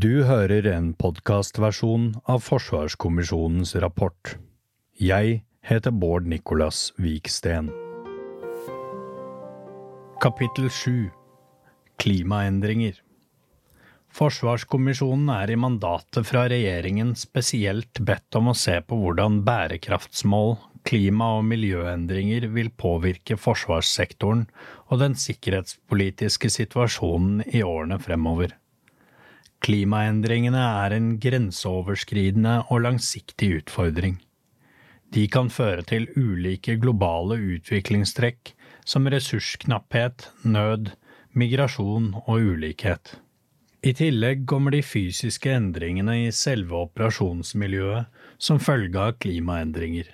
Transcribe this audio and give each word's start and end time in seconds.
Du 0.00 0.22
hører 0.24 0.64
en 0.70 0.92
podkastversjon 0.96 2.04
av 2.30 2.38
Forsvarskommisjonens 2.46 3.74
rapport. 3.82 4.30
Jeg 4.96 5.42
heter 5.66 5.92
Bård 5.92 6.28
Nicolas 6.30 6.86
Viksten. 6.96 7.68
Kapittel 10.24 10.70
7 10.72 11.10
Klimaendringer 12.00 13.02
Forsvarskommisjonen 14.16 15.28
er 15.34 15.52
i 15.52 15.58
mandatet 15.66 16.30
fra 16.30 16.46
regjeringen 16.48 17.12
spesielt 17.18 18.00
bedt 18.00 18.40
om 18.40 18.54
å 18.54 18.56
se 18.56 18.78
på 18.80 19.02
hvordan 19.02 19.42
bærekraftsmål, 19.44 20.56
klima- 20.88 21.34
og 21.42 21.44
miljøendringer 21.50 22.48
vil 22.56 22.72
påvirke 22.72 23.36
forsvarssektoren 23.36 24.46
og 24.88 25.04
den 25.04 25.18
sikkerhetspolitiske 25.26 26.54
situasjonen 26.56 27.44
i 27.50 27.66
årene 27.66 28.00
fremover. 28.00 28.56
Klimaendringene 29.60 30.60
er 30.84 30.94
en 30.96 31.12
grenseoverskridende 31.20 32.56
og 32.72 32.86
langsiktig 32.86 33.50
utfordring. 33.58 34.16
De 35.12 35.26
kan 35.28 35.50
føre 35.52 35.84
til 35.84 36.06
ulike 36.16 36.78
globale 36.80 37.36
utviklingstrekk 37.56 38.54
som 38.88 39.08
ressursknapphet, 39.10 40.30
nød, 40.46 40.94
migrasjon 41.36 42.14
og 42.24 42.46
ulikhet. 42.54 43.18
I 43.84 43.92
tillegg 43.96 44.46
kommer 44.48 44.74
de 44.74 44.82
fysiske 44.84 45.52
endringene 45.56 46.16
i 46.26 46.32
selve 46.36 46.80
operasjonsmiljøet 46.86 48.24
som 48.40 48.60
følge 48.60 49.00
av 49.00 49.16
klimaendringer, 49.20 50.08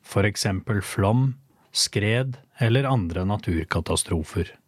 for 0.00 0.28
eksempel 0.28 0.80
flom, 0.84 1.34
skred 1.72 2.36
eller 2.60 2.88
andre 2.88 3.26
naturkatastrofer. 3.28 4.59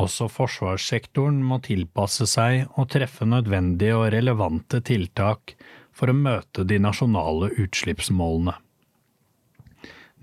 Også 0.00 0.26
forsvarssektoren 0.26 1.38
må 1.46 1.60
tilpasse 1.62 2.26
seg 2.26 2.66
og 2.74 2.88
treffe 2.90 3.26
nødvendige 3.28 3.94
og 3.94 4.08
relevante 4.14 4.80
tiltak 4.82 5.54
for 5.94 6.10
å 6.10 6.16
møte 6.18 6.64
de 6.66 6.80
nasjonale 6.82 7.52
utslippsmålene. 7.62 8.56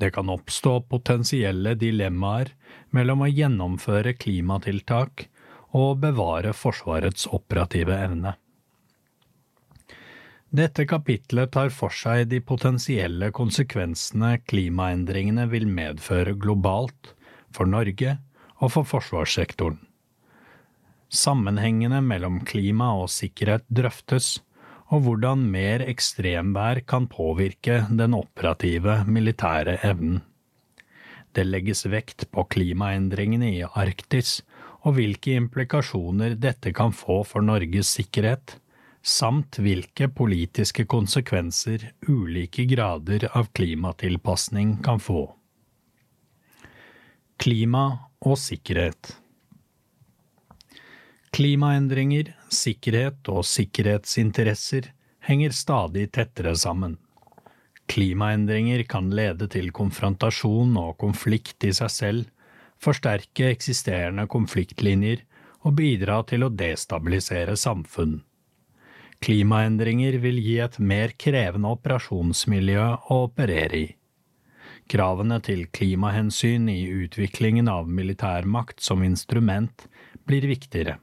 Det 0.01 0.09
kan 0.15 0.31
oppstå 0.33 0.79
potensielle 0.91 1.75
dilemmaer 1.79 2.51
mellom 2.95 3.23
å 3.23 3.29
gjennomføre 3.29 4.15
klimatiltak 4.17 5.27
og 5.77 6.01
bevare 6.03 6.51
Forsvarets 6.57 7.27
operative 7.31 7.95
evne. 7.95 8.33
Dette 10.51 10.83
kapitlet 10.83 11.53
tar 11.55 11.69
for 11.71 11.95
seg 11.95 12.25
de 12.33 12.41
potensielle 12.43 13.29
konsekvensene 13.31 14.33
klimaendringene 14.51 15.45
vil 15.53 15.69
medføre 15.69 16.33
globalt, 16.35 17.13
for 17.55 17.69
Norge 17.71 18.17
og 18.61 18.75
for 18.75 18.87
forsvarssektoren. 18.87 19.79
Sammenhengene 21.11 21.99
mellom 22.05 22.39
klima 22.47 22.93
og 23.01 23.09
sikkerhet 23.11 23.65
drøftes, 23.67 24.37
og 24.91 25.05
hvordan 25.05 25.43
mer 25.51 25.83
ekstremvær 25.87 26.83
kan 26.87 27.07
påvirke 27.11 27.81
den 27.89 28.15
operative 28.15 29.01
militære 29.07 29.77
evnen. 29.87 30.21
Det 31.31 31.45
legges 31.47 31.85
vekt 31.87 32.27
på 32.31 32.43
klimaendringene 32.51 33.53
i 33.55 33.61
Arktis 33.63 34.41
og 34.83 34.97
hvilke 34.97 35.37
implikasjoner 35.39 36.35
dette 36.35 36.73
kan 36.75 36.91
få 36.95 37.21
for 37.27 37.45
Norges 37.45 37.93
sikkerhet, 37.95 38.57
samt 39.01 39.61
hvilke 39.63 40.09
politiske 40.13 40.85
konsekvenser 40.89 41.87
ulike 42.09 42.65
grader 42.69 43.29
av 43.31 43.49
klimatilpasning 43.55 44.77
kan 44.85 44.99
få. 45.01 45.23
Klima 47.41 48.10
og 48.21 48.37
sikkerhet 48.37 49.15
Klimaendringer, 51.31 52.33
sikkerhet 52.51 53.29
og 53.31 53.45
sikkerhetsinteresser 53.47 54.89
henger 55.23 55.53
stadig 55.55 56.09
tettere 56.11 56.51
sammen. 56.59 56.97
Klimaendringer 57.87 58.83
kan 58.83 59.07
lede 59.15 59.47
til 59.51 59.71
konfrontasjon 59.71 60.75
og 60.79 60.97
konflikt 60.99 61.63
i 61.63 61.71
seg 61.75 61.93
selv, 61.95 62.25
forsterke 62.83 63.47
eksisterende 63.55 64.27
konfliktlinjer 64.31 65.23
og 65.63 65.77
bidra 65.79 66.19
til 66.27 66.43
å 66.43 66.51
destabilisere 66.51 67.55
samfunn. 67.55 68.19
Klimaendringer 69.21 70.19
vil 70.19 70.39
gi 70.41 70.59
et 70.59 70.77
mer 70.83 71.15
krevende 71.15 71.71
operasjonsmiljø 71.77 72.85
å 73.07 73.23
operere 73.29 73.81
i. 73.85 73.89
Kravene 74.91 75.37
til 75.39 75.69
klimahensyn 75.71 76.65
i 76.67 76.81
utviklingen 77.05 77.69
av 77.71 77.87
militærmakt 77.87 78.83
som 78.83 79.05
instrument 79.07 79.85
blir 80.27 80.43
viktigere. 80.49 80.97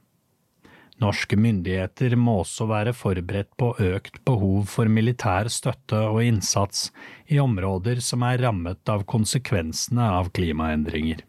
Norske 0.99 1.37
myndigheter 1.39 2.13
må 2.19 2.41
også 2.41 2.67
være 2.69 2.93
forberedt 2.93 3.49
på 3.57 3.71
økt 3.81 4.19
behov 4.27 4.67
for 4.69 4.91
militær 4.91 5.47
støtte 5.49 6.01
og 6.11 6.21
innsats 6.27 6.89
i 7.31 7.39
områder 7.39 8.03
som 8.03 8.25
er 8.27 8.43
rammet 8.43 8.91
av 8.91 9.07
konsekvensene 9.09 10.09
av 10.19 10.29
klimaendringer. 10.35 11.23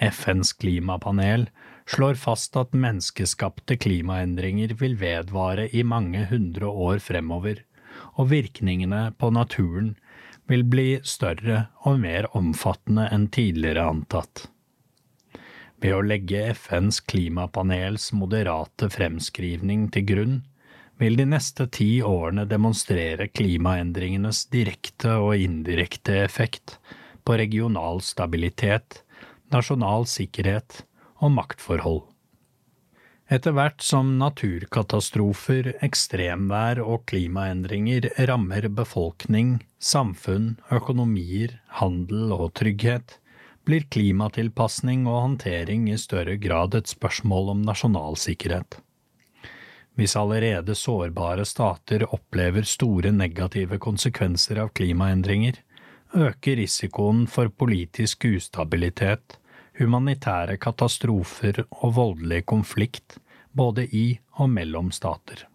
FNs 0.00 0.54
klimapanel 0.56 1.50
slår 1.90 2.16
fast 2.22 2.54
at 2.56 2.72
menneskeskapte 2.72 3.76
klimaendringer 3.82 4.76
vil 4.78 4.94
vedvare 5.00 5.66
i 5.74 5.82
mange 5.82 6.22
hundre 6.30 6.70
år 6.70 7.02
fremover, 7.02 7.66
og 8.14 8.30
virkningene 8.30 9.10
på 9.18 9.34
naturen 9.34 9.96
vil 10.50 10.64
bli 10.66 10.88
større 11.06 11.68
og 11.86 12.00
mer 12.02 12.26
omfattende 12.36 13.06
enn 13.14 13.28
tidligere 13.30 13.86
antatt. 13.92 14.48
Ved 15.80 15.94
å 15.96 16.02
legge 16.04 16.42
FNs 16.52 16.98
klimapanels 17.08 18.10
moderate 18.12 18.90
fremskrivning 18.92 19.86
til 19.94 20.08
grunn, 20.10 20.34
vil 21.00 21.16
de 21.16 21.24
neste 21.24 21.64
ti 21.72 22.02
årene 22.04 22.44
demonstrere 22.50 23.30
klimaendringenes 23.32 24.42
direkte 24.52 25.14
og 25.22 25.40
indirekte 25.40 26.18
effekt 26.26 26.76
på 27.24 27.38
regional 27.40 28.02
stabilitet, 28.04 29.00
nasjonal 29.54 30.04
sikkerhet 30.10 30.82
og 31.22 31.32
maktforhold. 31.38 32.09
Etter 33.30 33.54
hvert 33.54 33.78
som 33.86 34.16
naturkatastrofer, 34.18 35.68
ekstremvær 35.86 36.80
og 36.82 37.04
klimaendringer 37.06 38.08
rammer 38.26 38.66
befolkning, 38.74 39.60
samfunn, 39.78 40.56
økonomier, 40.74 41.54
handel 41.78 42.34
og 42.34 42.48
trygghet, 42.58 43.20
blir 43.62 43.86
klimatilpasning 43.94 45.06
og 45.06 45.20
håndtering 45.28 45.86
i 45.92 45.98
større 46.02 46.34
grad 46.42 46.74
et 46.74 46.90
spørsmål 46.90 47.52
om 47.54 47.62
nasjonal 47.62 48.18
sikkerhet. 48.18 48.80
Hvis 49.94 50.16
allerede 50.18 50.74
sårbare 50.74 51.46
stater 51.46 52.08
opplever 52.10 52.66
store 52.66 53.12
negative 53.14 53.78
konsekvenser 53.78 54.58
av 54.64 54.72
klimaendringer, 54.74 55.62
øker 56.18 56.58
risikoen 56.58 57.28
for 57.30 57.54
politisk 57.54 58.26
ustabilitet, 58.26 59.38
humanitære 59.80 60.58
katastrofer 60.60 61.64
og 61.70 61.94
voldelig 61.96 62.44
konflikt 62.52 63.18
både 63.56 63.86
i 63.86 64.20
og 64.38 64.52
mellom 64.52 64.90
stater. 64.94 65.46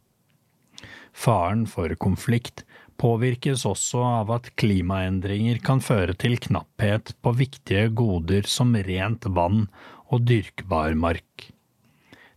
Faren 1.15 1.63
for 1.69 1.93
konflikt 1.95 2.65
påvirkes 2.99 3.65
også 3.67 4.01
av 4.03 4.31
at 4.35 4.51
klimaendringer 4.59 5.61
kan 5.63 5.81
føre 5.83 6.15
til 6.19 6.37
knapphet 6.41 7.13
på 7.23 7.35
viktige 7.39 7.89
goder 8.01 8.47
som 8.49 8.75
rent 8.75 9.27
vann 9.37 9.67
og 10.11 10.25
dyrkbar 10.27 10.95
mark. 10.99 11.51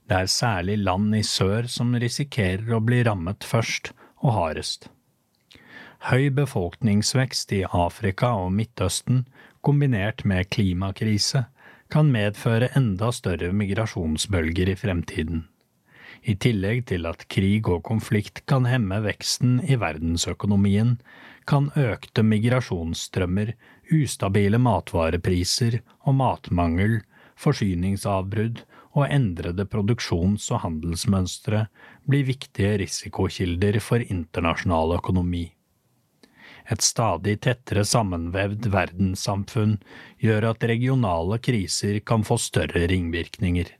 Det 0.08 0.22
er 0.22 0.30
særlig 0.32 0.78
land 0.80 1.16
i 1.16 1.24
sør 1.26 1.66
som 1.68 1.92
risikerer 1.94 2.70
å 2.74 2.80
bli 2.84 3.02
rammet 3.06 3.44
først 3.44 3.92
og 4.22 4.32
hardest. 4.38 4.88
Høy 6.08 6.30
befolkningsvekst 6.30 7.52
i 7.58 7.64
Afrika 7.66 8.30
og 8.38 8.52
Midtøsten, 8.54 9.26
kombinert 9.66 10.22
med 10.24 10.48
klimakrise, 10.54 11.48
kan 11.92 12.10
medføre 12.12 12.72
enda 12.76 13.12
større 13.12 13.52
migrasjonsbølger 13.52 14.74
i 14.74 14.76
fremtiden 14.76 15.46
i 16.22 16.34
tillegg 16.40 16.84
til 16.90 17.06
at 17.08 17.26
krig 17.30 17.68
og 17.70 17.84
konflikt 17.86 18.42
kan 18.50 18.66
hemme 18.68 19.00
veksten 19.04 19.58
i 19.64 19.78
verdensøkonomien, 19.80 20.96
kan 21.48 21.70
økte 21.78 22.24
migrasjonsstrømmer, 22.26 23.54
ustabile 23.94 24.60
matvarepriser 24.60 25.80
og 26.04 26.18
matmangel, 26.20 27.00
forsyningsavbrudd 27.38 28.64
og 28.98 29.06
endrede 29.14 29.64
produksjons- 29.70 30.50
og 30.52 30.64
handelsmønstre 30.64 31.66
bli 32.08 32.24
viktige 32.32 32.76
risikokilder 32.82 33.78
for 33.84 34.02
internasjonal 34.02 34.96
økonomi. 34.98 35.46
Et 36.68 36.84
stadig 36.84 37.38
tettere 37.46 37.84
sammenvevd 37.88 38.68
verdenssamfunn 38.72 39.78
gjør 40.20 40.50
at 40.50 40.66
regionale 40.68 41.38
kriser 41.40 42.00
kan 42.04 42.26
få 42.28 42.36
større 42.42 42.86
ringvirkninger 42.90 43.72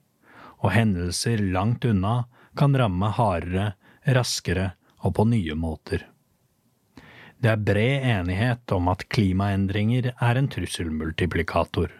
og 0.65 0.73
hendelser 0.75 1.43
langt 1.55 1.87
unna 1.87 2.23
kan 2.59 2.75
ramme 2.77 3.11
hardere, 3.15 3.73
raskere 4.07 4.73
og 5.05 5.15
på 5.19 5.27
nye 5.31 5.55
måter. 5.59 6.03
Det 7.39 7.53
er 7.53 7.63
bred 7.63 8.07
enighet 8.11 8.73
om 8.75 8.89
at 8.91 9.05
klimaendringer 9.15 10.11
er 10.11 10.41
en 10.41 10.49
trusselmultiplikator. 10.51 11.93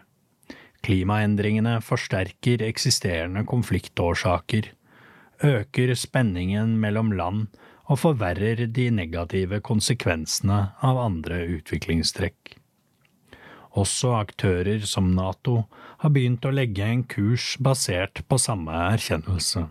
Klimaendringene 0.83 1.77
forsterker 1.83 2.65
eksisterende 2.67 3.45
konfliktårsaker, 3.47 4.73
øker 5.39 5.93
spenningen 5.95 6.75
mellom 6.81 7.13
land 7.15 7.47
og 7.89 7.99
forverrer 8.03 8.67
de 8.69 8.89
negative 8.93 9.59
konsekvensene 9.65 10.59
av 10.85 11.01
andre 11.01 11.41
utviklingstrekk. 11.57 12.55
Også 13.77 14.13
aktører 14.17 14.85
som 14.89 15.11
Nato 15.17 15.63
har 16.01 16.13
begynt 16.13 16.45
å 16.45 16.53
legge 16.53 16.85
en 16.85 17.03
kurs 17.09 17.55
basert 17.61 18.23
på 18.29 18.39
samme 18.41 18.73
erkjennelse. 18.93 19.67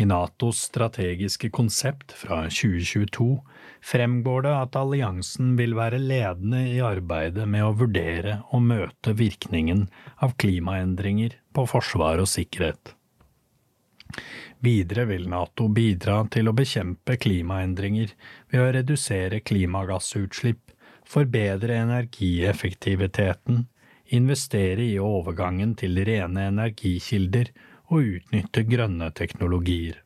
I 0.00 0.06
Natos 0.08 0.62
strategiske 0.70 1.50
konsept 1.52 2.14
fra 2.16 2.44
2022 2.48 3.26
fremgår 3.84 4.46
det 4.46 4.54
at 4.54 4.78
alliansen 4.78 5.56
vil 5.58 5.74
være 5.76 5.98
ledende 6.00 6.62
i 6.70 6.78
arbeidet 6.84 7.44
med 7.48 7.66
å 7.66 7.74
vurdere 7.76 8.38
og 8.54 8.64
møte 8.70 9.16
virkningen 9.18 9.88
av 10.24 10.36
klimaendringer 10.40 11.36
på 11.56 11.66
forsvar 11.68 12.22
og 12.22 12.30
sikkerhet. 12.32 12.94
Videre 14.60 15.06
vil 15.08 15.24
Nato 15.32 15.68
bidra 15.72 16.18
til 16.28 16.50
å 16.50 16.56
bekjempe 16.56 17.16
klimaendringer 17.16 18.12
ved 18.52 18.60
å 18.60 18.72
redusere 18.76 19.40
klimagassutslipp 19.40 20.74
forbedre 21.10 21.78
energieffektiviteten, 21.80 23.64
investere 24.12 24.84
i 24.84 24.98
overgangen 25.00 25.74
til 25.80 25.96
rene 26.06 26.46
energikilder 26.50 27.50
og 27.90 28.14
utnytte 28.18 28.66
grønne 28.68 29.10
teknologier. 29.16 30.02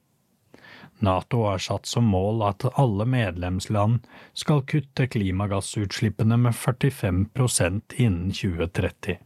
Nato 1.04 1.42
har 1.48 1.58
satt 1.58 1.90
som 1.90 2.06
mål 2.08 2.44
at 2.46 2.64
alle 2.80 3.04
medlemsland 3.10 4.06
skal 4.38 4.62
kutte 4.70 5.08
klimagassutslippene 5.10 6.38
med 6.46 6.54
45% 6.54 7.96
innen 7.98 8.30
2030. 8.30 9.18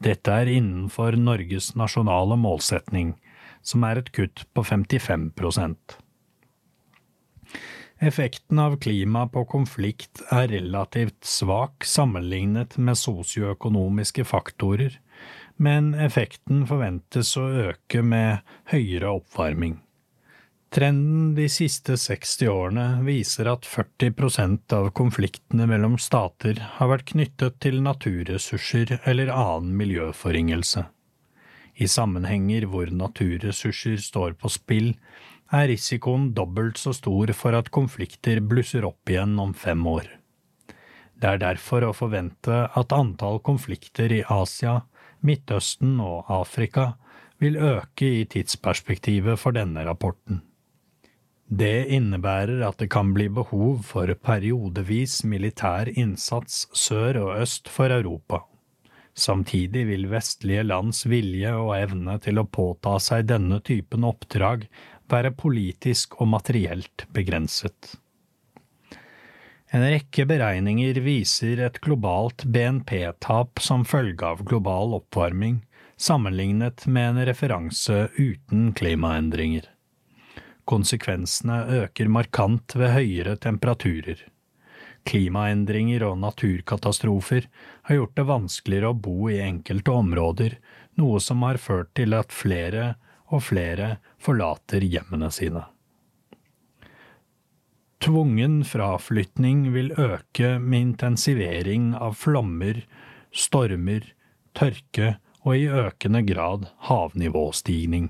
Dette 0.00 0.32
er 0.32 0.48
innenfor 0.48 1.18
Norges 1.20 1.74
nasjonale 1.76 2.38
målsetning, 2.40 3.12
som 3.62 3.84
er 3.86 4.00
et 4.00 4.12
kutt 4.16 4.46
på 4.54 4.64
55% 4.66 6.00
Effekten 8.00 8.58
av 8.58 8.78
klima 8.80 9.26
på 9.28 9.42
konflikt 9.44 10.22
er 10.32 10.46
relativt 10.48 11.26
svak 11.28 11.84
sammenlignet 11.84 12.78
med 12.80 12.96
sosioøkonomiske 12.96 14.24
faktorer, 14.24 14.94
men 15.60 15.92
effekten 15.92 16.62
forventes 16.70 17.34
å 17.36 17.44
øke 17.66 18.00
med 18.00 18.40
høyere 18.72 19.10
oppvarming. 19.18 19.76
Trenden 20.72 21.34
de 21.36 21.44
siste 21.52 21.98
60 22.00 22.48
årene 22.48 22.86
viser 23.04 23.50
at 23.52 23.68
40% 23.68 24.72
av 24.78 24.88
konfliktene 24.96 25.66
mellom 25.68 25.98
stater 26.00 26.62
har 26.78 26.92
vært 26.94 27.10
knyttet 27.12 27.60
til 27.60 27.82
naturressurser 27.84 28.96
eller 29.02 29.34
annen 29.34 29.76
miljøforringelse. 29.76 30.86
I 31.80 31.88
sammenhenger 31.88 32.66
hvor 32.68 32.90
naturressurser 32.92 34.00
står 34.04 34.36
på 34.40 34.52
spill, 34.52 34.92
er 35.50 35.66
risikoen 35.72 36.30
dobbelt 36.36 36.78
så 36.78 36.92
stor 36.94 37.32
for 37.34 37.56
at 37.58 37.72
konflikter 37.74 38.42
blusser 38.44 38.84
opp 38.86 39.10
igjen 39.10 39.38
om 39.42 39.54
fem 39.56 39.80
år. 39.88 40.06
Det 41.20 41.28
er 41.28 41.40
derfor 41.40 41.84
å 41.84 41.96
forvente 41.96 42.62
at 42.76 42.94
antall 42.96 43.40
konflikter 43.44 44.12
i 44.12 44.22
Asia, 44.28 44.82
Midtøsten 45.26 45.98
og 46.00 46.30
Afrika 46.32 46.94
vil 47.40 47.58
øke 47.60 48.06
i 48.20 48.22
tidsperspektivet 48.28 49.40
for 49.40 49.56
denne 49.56 49.84
rapporten. 49.84 50.40
Det 51.50 51.90
innebærer 51.90 52.62
at 52.62 52.78
det 52.78 52.88
kan 52.94 53.10
bli 53.12 53.26
behov 53.28 53.82
for 53.88 54.12
periodevis 54.14 55.24
militær 55.26 55.90
innsats 55.90 56.68
sør 56.76 57.18
og 57.24 57.40
øst 57.42 57.68
for 57.68 57.90
Europa. 57.90 58.44
Samtidig 59.16 59.86
vil 59.88 60.06
vestlige 60.10 60.62
lands 60.64 61.02
vilje 61.10 61.50
og 61.58 61.74
evne 61.76 62.16
til 62.22 62.40
å 62.40 62.46
påta 62.46 62.96
seg 63.02 63.26
denne 63.28 63.58
typen 63.66 64.06
oppdrag 64.06 64.68
være 65.10 65.34
politisk 65.34 66.20
og 66.22 66.30
materielt 66.36 67.06
begrenset. 67.14 67.96
En 69.70 69.84
rekke 69.86 70.26
beregninger 70.26 70.98
viser 71.04 71.60
et 71.62 71.78
globalt 71.82 72.42
BNP-tap 72.42 73.62
som 73.62 73.84
følge 73.86 74.26
av 74.26 74.42
global 74.46 74.96
oppvarming, 74.98 75.60
sammenlignet 76.00 76.86
med 76.90 77.12
en 77.12 77.28
referanse 77.28 78.08
uten 78.16 78.72
klimaendringer. 78.74 79.68
Konsekvensene 80.70 81.62
øker 81.84 82.10
markant 82.10 82.74
ved 82.78 82.94
høyere 82.96 83.36
temperaturer. 83.38 84.24
Klimaendringer 85.08 86.04
og 86.06 86.18
naturkatastrofer 86.22 87.48
har 87.88 87.96
gjort 87.96 88.16
det 88.18 88.26
vanskeligere 88.28 88.92
å 88.92 89.00
bo 89.06 89.30
i 89.30 89.40
enkelte 89.42 89.94
områder, 89.96 90.56
noe 91.00 91.20
som 91.24 91.42
har 91.46 91.60
ført 91.62 91.94
til 91.98 92.14
at 92.18 92.34
flere 92.34 92.94
og 93.30 93.44
flere 93.46 93.96
forlater 94.20 94.84
hjemmene 94.84 95.30
sine. 95.32 95.64
Tvungen 98.00 98.62
fraflytning 98.64 99.66
vil 99.74 99.92
øke 99.92 100.54
med 100.58 100.80
intensivering 100.80 101.92
av 101.94 102.16
flommer, 102.16 102.80
stormer, 103.30 104.06
tørke 104.56 105.18
og 105.44 105.56
i 105.56 105.66
økende 105.68 106.22
grad 106.24 106.70
havnivåstigning. 106.88 108.08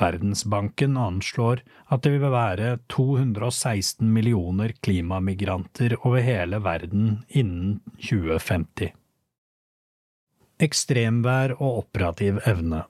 Verdensbanken 0.00 0.96
anslår 1.00 1.60
at 1.92 2.04
det 2.06 2.14
vil 2.16 2.32
være 2.32 2.76
216 2.92 4.06
millioner 4.08 4.72
klimamigranter 4.82 5.98
over 6.00 6.24
hele 6.24 6.62
verden 6.64 7.20
innen 7.28 7.80
2050. 8.00 8.94
Ekstremvær 10.60 11.56
og 11.58 11.84
operativ 11.84 12.40
evne 12.48 12.84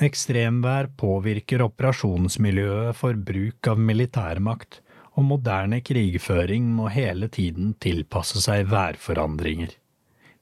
Ekstremvær 0.00 0.86
påvirker 0.96 1.60
operasjonsmiljøet 1.60 2.96
for 2.96 3.18
bruk 3.20 3.68
av 3.68 3.80
militærmakt, 3.84 4.78
og 5.18 5.26
moderne 5.28 5.80
krigføring 5.84 6.70
må 6.72 6.86
hele 6.94 7.28
tiden 7.28 7.74
tilpasse 7.84 8.40
seg 8.40 8.70
værforandringer. 8.70 9.74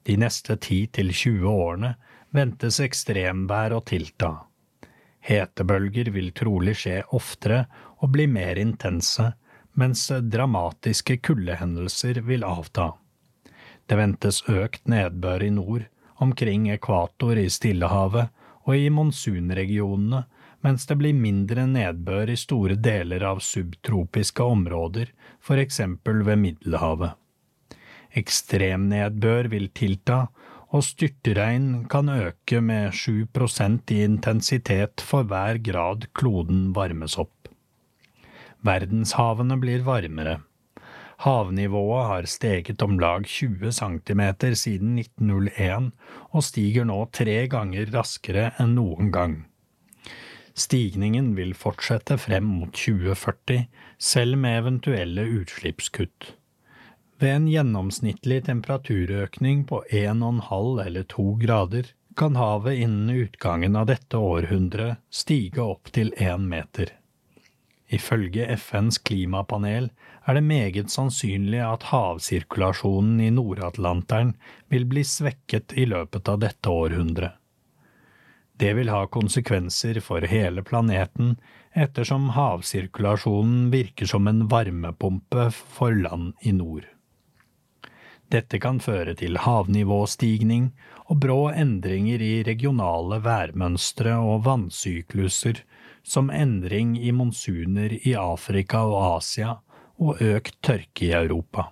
De 0.07 0.15
neste 0.21 0.55
10–20 0.55 1.43
årene 1.49 1.95
ventes 2.31 2.79
ekstremvær 2.85 3.75
å 3.75 3.81
tilta. 3.83 4.31
Hetebølger 5.19 6.09
vil 6.15 6.31
trolig 6.31 6.77
skje 6.81 7.01
oftere 7.15 7.65
og 7.99 8.13
bli 8.15 8.25
mer 8.31 8.59
intense, 8.61 9.33
mens 9.79 10.07
dramatiske 10.31 11.19
kuldehendelser 11.23 12.21
vil 12.27 12.43
avta. 12.47 12.93
Det 13.85 13.97
ventes 13.97 14.43
økt 14.49 14.87
nedbør 14.87 15.43
i 15.43 15.53
nord, 15.53 15.85
omkring 16.19 16.67
ekvator 16.69 17.39
i 17.39 17.47
Stillehavet 17.49 18.29
og 18.67 18.75
i 18.75 18.89
monsunregionene, 18.93 20.25
mens 20.61 20.85
det 20.89 20.97
blir 20.99 21.15
mindre 21.15 21.63
nedbør 21.69 22.29
i 22.33 22.37
store 22.37 22.75
deler 22.75 23.23
av 23.25 23.39
subtropiske 23.43 24.43
områder, 24.43 25.13
eksempel 25.63 26.21
ved 26.27 26.37
Middelhavet. 26.43 27.15
Ekstremnedbør 28.19 29.49
vil 29.53 29.69
tilta, 29.73 30.27
og 30.69 30.83
styrtregn 30.85 31.87
kan 31.89 32.09
øke 32.13 32.61
med 32.61 32.93
7% 32.93 33.93
i 33.95 34.03
intensitet 34.05 35.01
for 35.01 35.25
hver 35.25 35.57
grad 35.65 36.05
kloden 36.13 36.69
varmes 36.75 37.17
opp. 37.17 37.49
Verdenshavene 38.61 39.57
blir 39.57 39.85
varmere. 39.87 40.39
Havnivået 41.19 42.05
har 42.07 42.25
steget 42.31 42.81
om 42.81 42.99
lag 42.99 43.25
20 43.25 43.71
cm 43.75 44.21
siden 44.55 44.99
1901 44.99 45.91
og 46.31 46.43
stiger 46.43 46.87
nå 46.87 46.99
tre 47.11 47.41
ganger 47.51 47.89
raskere 47.91 48.51
enn 48.59 48.77
noen 48.77 49.11
gang. 49.11 49.35
Stigningen 50.59 51.33
vil 51.37 51.53
fortsette 51.55 52.17
frem 52.19 52.47
mot 52.47 52.71
2040, 52.75 53.67
selv 53.97 54.37
med 54.37 54.61
eventuelle 54.61 55.23
utslippskutt. 55.41 56.33
Ved 57.19 57.35
en 57.35 57.47
gjennomsnittlig 57.51 58.45
temperaturøkning 58.45 59.65
på 59.67 59.81
1,5 59.91 60.85
eller 60.85 61.03
2 61.03 61.23
grader 61.41 61.87
kan 62.15 62.35
havet 62.39 62.77
innen 62.79 63.09
utgangen 63.09 63.75
av 63.75 63.89
dette 63.89 64.17
århundret 64.17 65.01
stige 65.11 65.59
opp 65.59 65.91
til 65.91 66.13
én 66.15 66.45
meter. 66.47 66.93
Ifølge 67.91 68.45
FNs 68.55 69.01
klimapanel 69.03 69.89
er 70.23 70.37
det 70.37 70.43
meget 70.47 70.93
sannsynlig 70.93 71.59
at 71.65 71.89
havsirkulasjonen 71.89 73.19
i 73.25 73.31
Nord-Atlanteren 73.35 74.31
vil 74.71 74.85
bli 74.87 75.03
svekket 75.03 75.75
i 75.75 75.89
løpet 75.91 76.29
av 76.31 76.39
dette 76.45 76.71
århundret. 76.71 77.33
Det 78.59 78.71
vil 78.79 78.93
ha 78.93 79.01
konsekvenser 79.11 79.99
for 80.03 80.23
hele 80.27 80.63
planeten, 80.63 81.35
ettersom 81.75 82.31
havsirkulasjonen 82.35 83.67
virker 83.75 84.07
som 84.07 84.31
en 84.31 84.45
varmepumpe 84.51 85.49
for 85.51 85.99
land 86.07 86.33
i 86.47 86.55
nord. 86.55 86.87
Dette 88.29 88.59
kan 88.61 88.77
føre 88.77 89.15
til 89.17 89.39
havnivåstigning 89.41 90.69
og 91.09 91.17
brå 91.23 91.39
endringer 91.49 92.21
i 92.21 92.43
regionale 92.45 93.17
værmønstre 93.25 94.13
og 94.21 94.43
vannsykluser 94.45 95.63
som 96.05 96.29
endring 96.29 96.93
i 96.97 97.09
monsuner 97.11 97.95
i 97.97 98.13
Afrika 98.13 98.83
og 98.85 99.17
Asia 99.17 99.55
og 99.97 100.21
økt 100.21 100.59
tørke 100.61 101.07
i 101.07 101.13
Europa. 101.17 101.71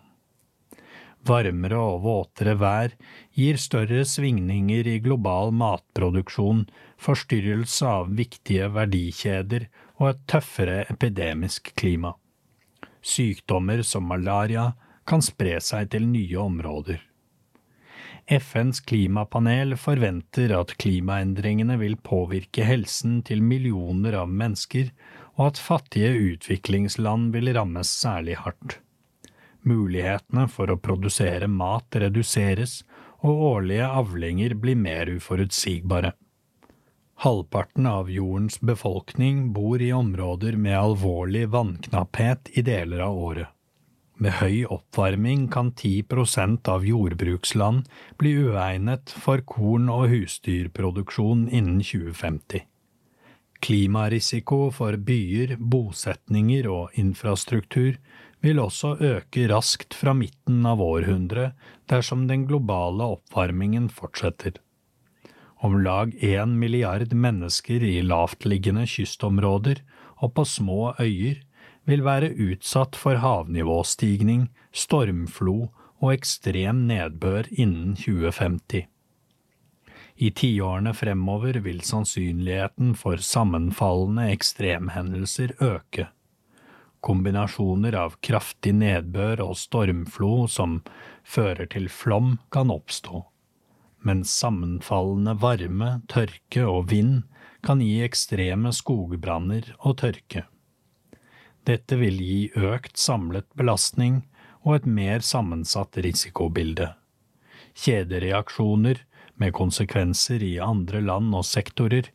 Varmere 1.27 1.77
og 1.77 2.01
våtere 2.05 2.55
vær 2.57 2.93
gir 3.35 3.59
større 3.61 4.03
svingninger 4.07 4.87
i 4.87 4.97
global 5.03 5.51
matproduksjon, 5.51 6.65
forstyrrelse 6.97 7.85
av 7.85 8.13
viktige 8.17 8.69
verdikjeder 8.73 9.67
og 9.99 10.09
et 10.13 10.25
tøffere 10.31 10.85
epidemisk 10.89 11.73
klima. 11.77 12.15
Sykdommer 13.03 13.83
som 13.85 14.07
malaria 14.09 14.71
kan 15.07 15.23
spre 15.25 15.57
seg 15.63 15.91
til 15.93 16.07
nye 16.09 16.39
områder. 16.43 17.03
FNs 18.27 18.81
klimapanel 18.83 19.77
forventer 19.79 20.51
at 20.51 20.73
klimaendringene 20.83 21.77
vil 21.79 21.95
påvirke 22.03 22.65
helsen 22.67 23.21
til 23.23 23.39
millioner 23.39 24.17
av 24.19 24.27
mennesker, 24.27 24.91
og 25.37 25.53
at 25.53 25.61
fattige 25.63 26.11
utviklingsland 26.33 27.31
vil 27.31 27.53
rammes 27.55 27.87
særlig 28.01 28.35
hardt. 28.43 28.81
Mulighetene 29.67 30.47
for 30.51 30.71
å 30.71 30.79
produsere 30.79 31.47
mat 31.47 31.95
reduseres, 31.95 32.81
og 33.23 33.43
årlige 33.55 33.87
avlinger 33.87 34.55
blir 34.59 34.75
mer 34.77 35.09
uforutsigbare. 35.09 36.11
Halvparten 37.23 37.87
av 37.89 38.11
jordens 38.13 38.59
befolkning 38.59 39.53
bor 39.53 39.81
i 39.81 39.93
områder 39.95 40.59
med 40.59 40.77
alvorlig 40.77 41.47
vannknapphet 41.55 42.51
i 42.59 42.61
deler 42.61 43.07
av 43.07 43.17
året. 43.17 43.56
Med 44.17 44.39
høy 44.39 44.63
oppvarming 44.65 45.45
kan 45.53 45.69
10% 45.77 46.65
av 46.73 46.85
jordbruksland 46.87 47.85
bli 48.17 48.31
uegnet 48.47 49.13
for 49.13 49.43
korn- 49.45 49.91
og 49.93 50.07
husdyrproduksjon 50.09 51.45
innen 51.53 51.83
2050. 51.85 52.63
Klimarisiko 53.61 54.67
for 54.73 54.97
byer, 54.97 55.55
bosetninger 55.57 56.69
og 56.69 56.97
infrastruktur 56.97 57.97
vil 58.41 58.61
også 58.61 58.95
øke 59.01 59.47
raskt 59.49 59.93
fra 59.97 60.13
midten 60.17 60.65
av 60.65 60.81
århundret 60.81 61.57
dersom 61.89 62.25
den 62.29 62.45
globale 62.49 63.05
oppvarmingen 63.17 63.89
fortsetter. 63.93 64.57
Om 65.61 65.79
lag 65.81 66.13
én 66.21 66.57
milliard 66.57 67.13
mennesker 67.13 67.85
i 67.85 68.01
lavtliggende 68.05 68.85
kystområder 68.89 69.81
og 70.21 70.33
på 70.37 70.45
små 70.45 70.93
øyer 71.01 71.41
vil 71.87 72.03
være 72.03 72.33
utsatt 72.35 72.97
for 72.99 73.21
havnivåstigning, 73.23 74.49
stormflo 74.75 75.69
og 76.03 76.13
ekstrem 76.13 76.83
nedbør 76.89 77.47
innen 77.55 77.95
2050. 77.97 78.85
I 80.17 80.31
tiårene 80.33 80.95
fremover 80.97 81.59
vil 81.61 81.83
sannsynligheten 81.85 82.95
for 82.97 83.21
sammenfallende 83.21 84.25
ekstremhendelser 84.33 85.53
øke. 85.61 86.07
Kombinasjoner 87.05 87.95
av 87.95 88.17
kraftig 88.25 88.73
nedbør 88.79 89.43
og 89.45 89.55
stormflo 89.61 90.47
som 90.49 90.79
fører 91.21 91.69
til 91.69 91.85
flom, 91.93 92.39
kan 92.51 92.73
oppstå, 92.73 93.21
mens 94.01 94.33
sammenfallende 94.33 95.37
varme, 95.39 95.91
tørke 96.09 96.65
og 96.65 96.89
vind 96.91 97.21
kan 97.61 97.79
gi 97.83 98.01
ekstreme 98.05 98.73
skogbranner 98.73 99.75
og 99.77 99.99
tørke. 100.01 100.47
Dette 101.67 101.97
vil 101.99 102.21
gi 102.23 102.41
økt 102.55 102.95
samlet 102.97 103.47
belastning 103.59 104.21
og 104.63 104.77
et 104.77 104.85
mer 104.87 105.23
sammensatt 105.25 105.99
risikobilde. 106.03 106.93
Kjedereaksjoner 107.77 109.03
med 109.37 109.53
konsekvenser 109.53 110.43
i 110.43 110.55
andre 110.63 111.01
land 111.03 111.35
og 111.35 111.45
sektorer 111.45 112.09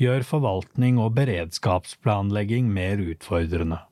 gjør 0.00 0.24
forvaltning 0.28 0.98
og 1.00 1.14
beredskapsplanlegging 1.18 2.72
mer 2.72 3.00
utfordrende. 3.00 3.82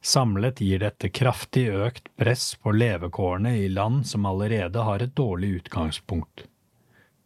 Samlet 0.00 0.60
gir 0.62 0.80
dette 0.80 1.10
kraftig 1.10 1.68
økt 1.74 2.08
press 2.16 2.52
på 2.62 2.72
levekårene 2.72 3.56
i 3.60 3.68
land 3.68 4.06
som 4.06 4.28
allerede 4.30 4.84
har 4.88 5.04
et 5.04 5.16
dårlig 5.18 5.58
utgangspunkt. 5.62 6.46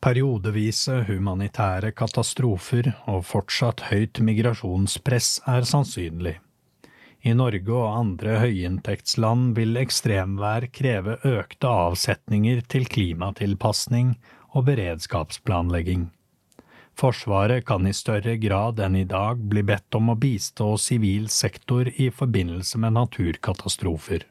Periodevise 0.02 1.04
humanitære 1.06 1.92
katastrofer 1.94 2.88
og 3.06 3.22
fortsatt 3.28 3.84
høyt 3.92 4.18
migrasjonspress 4.18 5.36
er 5.46 5.68
sannsynlig. 5.68 6.40
I 7.22 7.36
Norge 7.38 7.70
og 7.70 7.86
andre 7.86 8.40
høyinntektsland 8.42 9.52
vil 9.54 9.78
ekstremvær 9.78 10.66
kreve 10.74 11.20
økte 11.28 11.70
avsetninger 11.70 12.64
til 12.72 12.88
klimatilpasning 12.90 14.16
og 14.50 14.66
beredskapsplanlegging. 14.66 16.08
Forsvaret 16.98 17.62
kan 17.68 17.86
i 17.86 17.94
større 17.94 18.34
grad 18.42 18.82
enn 18.82 18.98
i 18.98 19.06
dag 19.08 19.38
bli 19.52 19.62
bedt 19.70 19.94
om 19.94 20.10
å 20.12 20.18
bistå 20.18 20.74
sivil 20.82 21.30
sektor 21.30 21.88
i 21.94 22.10
forbindelse 22.10 22.82
med 22.82 22.98
naturkatastrofer. 22.98 24.26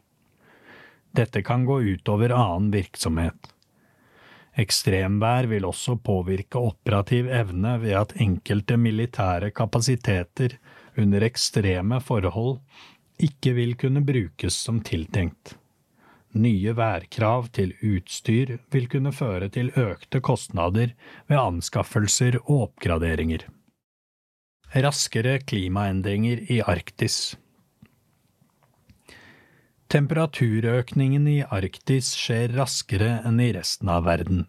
Dette 1.15 1.41
kan 1.47 1.63
gå 1.65 1.79
utover 1.95 2.35
annen 2.35 2.69
virksomhet. 2.75 3.53
Ekstremvær 4.59 5.47
vil 5.47 5.63
også 5.63 5.95
påvirke 6.03 6.59
operativ 6.59 7.31
evne 7.31 7.77
ved 7.79 7.95
at 8.01 8.13
enkelte 8.19 8.75
militære 8.75 9.53
kapasiteter 9.55 10.59
under 10.97 11.23
ekstreme 11.25 11.99
forhold 12.03 12.59
ikke 13.21 13.53
vil 13.57 13.75
kunne 13.79 14.03
brukes 14.05 14.57
som 14.57 14.81
tiltenkt. 14.85 15.55
Nye 16.31 16.73
værkrav 16.77 17.49
til 17.55 17.73
utstyr 17.83 18.57
vil 18.71 18.87
kunne 18.91 19.11
føre 19.11 19.49
til 19.51 19.71
økte 19.75 20.21
kostnader 20.23 20.93
ved 21.27 21.37
anskaffelser 21.37 22.39
og 22.45 22.69
oppgraderinger. 22.69 23.43
Raskere 24.71 25.39
klimaendringer 25.43 26.45
i 26.47 26.61
Arktis 26.63 27.35
Temperaturøkningen 29.91 31.25
i 31.27 31.41
Arktis 31.43 32.13
skjer 32.15 32.53
raskere 32.55 33.17
enn 33.27 33.41
i 33.43 33.49
resten 33.51 33.91
av 33.91 34.05
verden. 34.07 34.45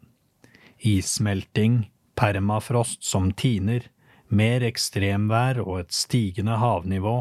Issmelting, 0.87 1.88
permafrost 2.14 3.02
som 3.02 3.32
tiner, 3.34 3.88
mer 4.32 4.64
ekstremvær 4.66 5.60
og 5.62 5.82
et 5.82 5.94
stigende 5.96 6.56
havnivå 6.60 7.16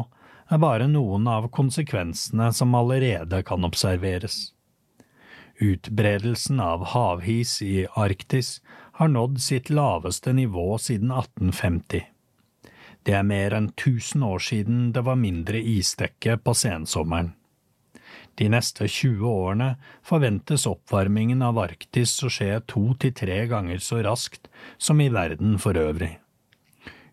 er 0.52 0.60
bare 0.60 0.88
noen 0.90 1.28
av 1.30 1.48
konsekvensene 1.54 2.50
som 2.56 2.74
allerede 2.76 3.42
kan 3.48 3.64
observeres. 3.68 4.52
Utbredelsen 5.62 6.60
av 6.60 6.84
havhis 6.92 7.60
i 7.62 7.84
Arktis 7.94 8.56
har 8.98 9.12
nådd 9.12 9.38
sitt 9.40 9.70
laveste 9.70 10.32
nivå 10.32 10.78
siden 10.78 11.12
1850. 11.12 12.08
Det 13.02 13.14
er 13.18 13.26
mer 13.26 13.54
enn 13.56 13.68
1000 13.72 14.24
år 14.26 14.42
siden 14.42 14.82
det 14.96 15.04
var 15.06 15.20
mindre 15.20 15.60
isdekke 15.60 16.38
på 16.42 16.54
sensommeren. 16.54 17.32
De 18.40 18.48
neste 18.48 18.88
20 18.88 19.28
årene 19.28 19.68
forventes 20.06 20.64
oppvarmingen 20.70 21.42
av 21.44 21.60
Arktis 21.60 22.14
å 22.24 22.30
skje 22.32 22.62
to 22.70 22.84
til 23.02 23.14
tre 23.16 23.42
ganger 23.50 23.82
så 23.82 24.00
raskt 24.06 24.48
som 24.78 25.00
i 25.04 25.10
verden 25.12 25.58
for 25.60 25.76
øvrig. 25.76 26.21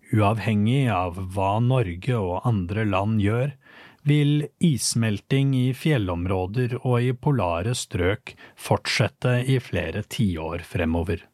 Uavhengig 0.10 0.88
av 0.90 1.20
hva 1.36 1.60
Norge 1.62 2.18
og 2.18 2.46
andre 2.50 2.86
land 2.88 3.22
gjør, 3.22 3.52
vil 4.10 4.48
issmelting 4.64 5.52
i 5.58 5.68
fjellområder 5.78 6.80
og 6.80 7.04
i 7.04 7.12
polare 7.14 7.76
strøk 7.78 8.34
fortsette 8.58 9.36
i 9.46 9.60
flere 9.62 10.02
tiår 10.08 10.64
fremover. 10.66 11.26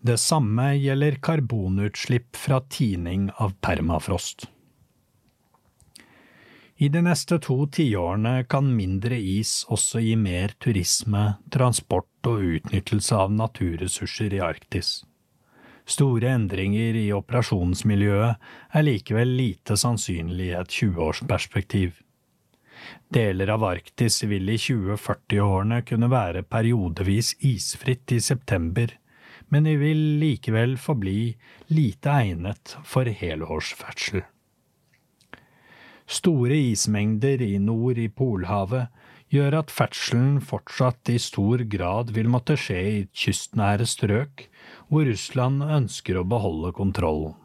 Det 0.00 0.16
samme 0.16 0.70
gjelder 0.80 1.18
karbonutslipp 1.20 2.38
fra 2.40 2.62
tining 2.72 3.28
av 3.36 3.52
permafrost. 3.60 4.46
I 6.80 6.88
de 6.88 7.02
neste 7.04 7.36
to 7.44 7.66
tiårene 7.68 8.46
kan 8.48 8.70
mindre 8.72 9.18
is 9.20 9.66
også 9.68 10.00
gi 10.00 10.14
mer 10.16 10.54
turisme, 10.64 11.34
transport 11.52 12.30
og 12.30 12.46
utnyttelse 12.54 13.18
av 13.26 13.34
naturressurser 13.36 14.32
i 14.38 14.40
Arktis. 14.40 15.02
Store 15.88 16.34
endringer 16.34 16.96
i 16.98 17.08
operasjonsmiljøet 17.14 18.52
er 18.76 18.86
likevel 18.86 19.34
lite 19.38 19.76
sannsynlig 19.80 20.50
i 20.50 20.56
et 20.60 20.76
20-årsperspektiv. 20.76 21.98
Deler 23.12 23.50
av 23.52 23.64
Arktis 23.66 24.22
vil 24.30 24.48
i 24.48 24.56
2040-årene 24.60 25.82
kunne 25.88 26.10
være 26.12 26.44
periodevis 26.46 27.34
isfritt 27.44 28.14
i 28.14 28.20
september, 28.24 28.92
men 29.50 29.66
de 29.66 29.74
vil 29.80 30.02
likevel 30.20 30.76
forbli 30.78 31.32
lite 31.74 32.12
egnet 32.22 32.76
for 32.86 33.10
helårsferdsel. 33.10 34.22
Store 36.10 36.56
ismengder 36.58 37.42
i 37.42 37.56
nord 37.62 37.98
i 37.98 38.08
Polhavet 38.10 38.88
gjør 39.30 39.60
at 39.60 39.70
ferdselen 39.70 40.40
fortsatt 40.42 41.10
i 41.12 41.18
stor 41.22 41.62
grad 41.70 42.10
vil 42.16 42.30
måtte 42.30 42.56
skje 42.58 42.80
i 42.80 42.96
kystnære 43.14 43.86
strøk, 43.86 44.48
hvor 44.90 45.06
Russland 45.06 45.62
ønsker 45.62 46.18
å 46.18 46.26
beholde 46.26 46.74
kontrollen. 46.74 47.36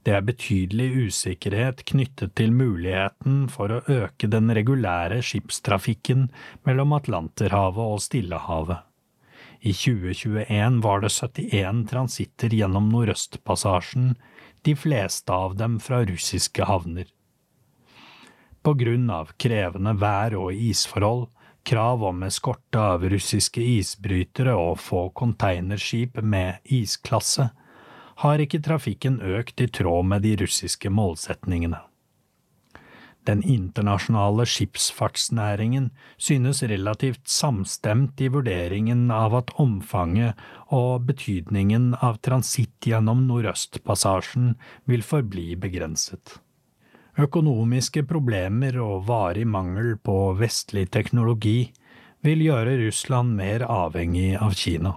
Det 0.00 0.14
er 0.16 0.24
betydelig 0.24 1.10
usikkerhet 1.10 1.82
knyttet 1.90 2.32
til 2.40 2.54
muligheten 2.56 3.42
for 3.52 3.74
å 3.74 3.82
øke 3.84 4.30
den 4.32 4.48
regulære 4.56 5.20
skipstrafikken 5.20 6.30
mellom 6.64 6.94
Atlanterhavet 6.96 7.96
og 7.96 8.00
Stillehavet. 8.00 8.80
I 9.60 9.74
2021 9.76 10.80
var 10.80 11.04
det 11.04 11.12
71 11.12 11.82
transitter 11.90 12.56
gjennom 12.56 12.88
Nordøstpassasjen, 12.94 14.14
de 14.64 14.72
fleste 14.76 15.36
av 15.36 15.58
dem 15.60 15.76
fra 15.84 16.00
russiske 16.08 16.64
havner. 16.64 17.04
På 18.64 18.72
grunn 18.80 19.10
av 19.12 19.34
krevende 19.40 19.92
vær 20.00 20.36
og 20.40 20.56
isforhold 20.56 21.28
krav 21.64 22.04
om 22.04 22.22
eskorte 22.26 22.80
av 22.80 23.04
russiske 23.10 23.62
isbrytere 23.62 24.54
og 24.56 24.78
få 24.80 25.08
containerskip 25.16 26.20
med 26.22 26.60
isklasse, 26.64 27.50
har 28.20 28.42
ikke 28.42 28.60
trafikken 28.64 29.20
økt 29.24 29.60
i 29.64 29.68
tråd 29.68 30.08
med 30.10 30.26
de 30.26 30.34
russiske 30.42 30.90
målsetningene. 30.92 31.80
Den 33.28 33.42
internasjonale 33.44 34.46
skipsfartsnæringen 34.48 35.90
synes 36.16 36.62
relativt 36.62 37.28
samstemt 37.28 38.20
i 38.20 38.30
vurderingen 38.32 39.10
av 39.12 39.36
at 39.42 39.52
omfanget 39.60 40.40
og 40.72 41.04
betydningen 41.08 41.92
av 42.00 42.22
transitt 42.24 42.88
gjennom 42.88 43.26
Nordøstpassasjen 43.28 44.54
vil 44.88 45.04
forbli 45.04 45.52
begrenset. 45.60 46.40
Økonomiske 47.20 48.06
problemer 48.08 48.78
og 48.80 49.02
varig 49.08 49.44
mangel 49.44 49.96
på 50.00 50.14
vestlig 50.38 50.86
teknologi 50.94 51.72
vil 52.24 52.44
gjøre 52.46 52.78
Russland 52.80 53.34
mer 53.36 53.64
avhengig 53.66 54.38
av 54.40 54.54
Kina. 54.56 54.94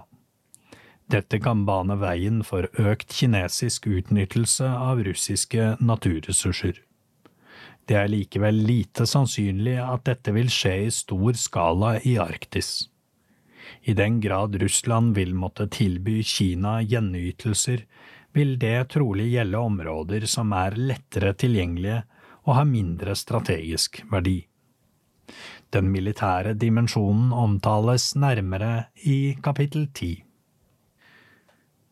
Dette 1.10 1.40
kan 1.42 1.66
bane 1.68 1.98
veien 2.00 2.40
for 2.46 2.70
økt 2.80 3.12
kinesisk 3.12 3.90
utnyttelse 3.90 4.70
av 4.70 5.02
russiske 5.04 5.74
naturressurser. 5.84 6.78
Det 7.84 7.98
er 8.00 8.08
likevel 8.08 8.62
lite 8.70 9.04
sannsynlig 9.10 9.76
at 9.82 10.06
dette 10.08 10.32
vil 10.32 10.48
skje 10.48 10.74
i 10.86 10.94
stor 10.94 11.36
skala 11.36 11.98
i 12.08 12.16
Arktis. 12.22 12.88
I 13.84 13.92
den 13.92 14.22
grad 14.24 14.56
Russland 14.62 15.12
vil 15.18 15.36
måtte 15.36 15.68
tilby 15.68 16.22
Kina 16.24 16.78
gjenytelser, 16.80 17.84
vil 18.32 18.56
det 18.58 18.78
trolig 18.96 19.28
gjelde 19.34 19.60
områder 19.60 20.24
som 20.30 20.56
er 20.56 20.80
lettere 20.80 21.36
tilgjengelige 21.36 22.00
og 22.44 22.58
har 22.58 22.68
mindre 22.68 23.16
strategisk 23.16 24.02
verdi. 24.10 24.42
Den 25.74 25.90
militære 25.90 26.54
dimensjonen 26.54 27.32
omtales 27.32 28.12
nærmere 28.14 28.86
i 29.08 29.36
kapittel 29.42 29.88
ti. 29.96 30.12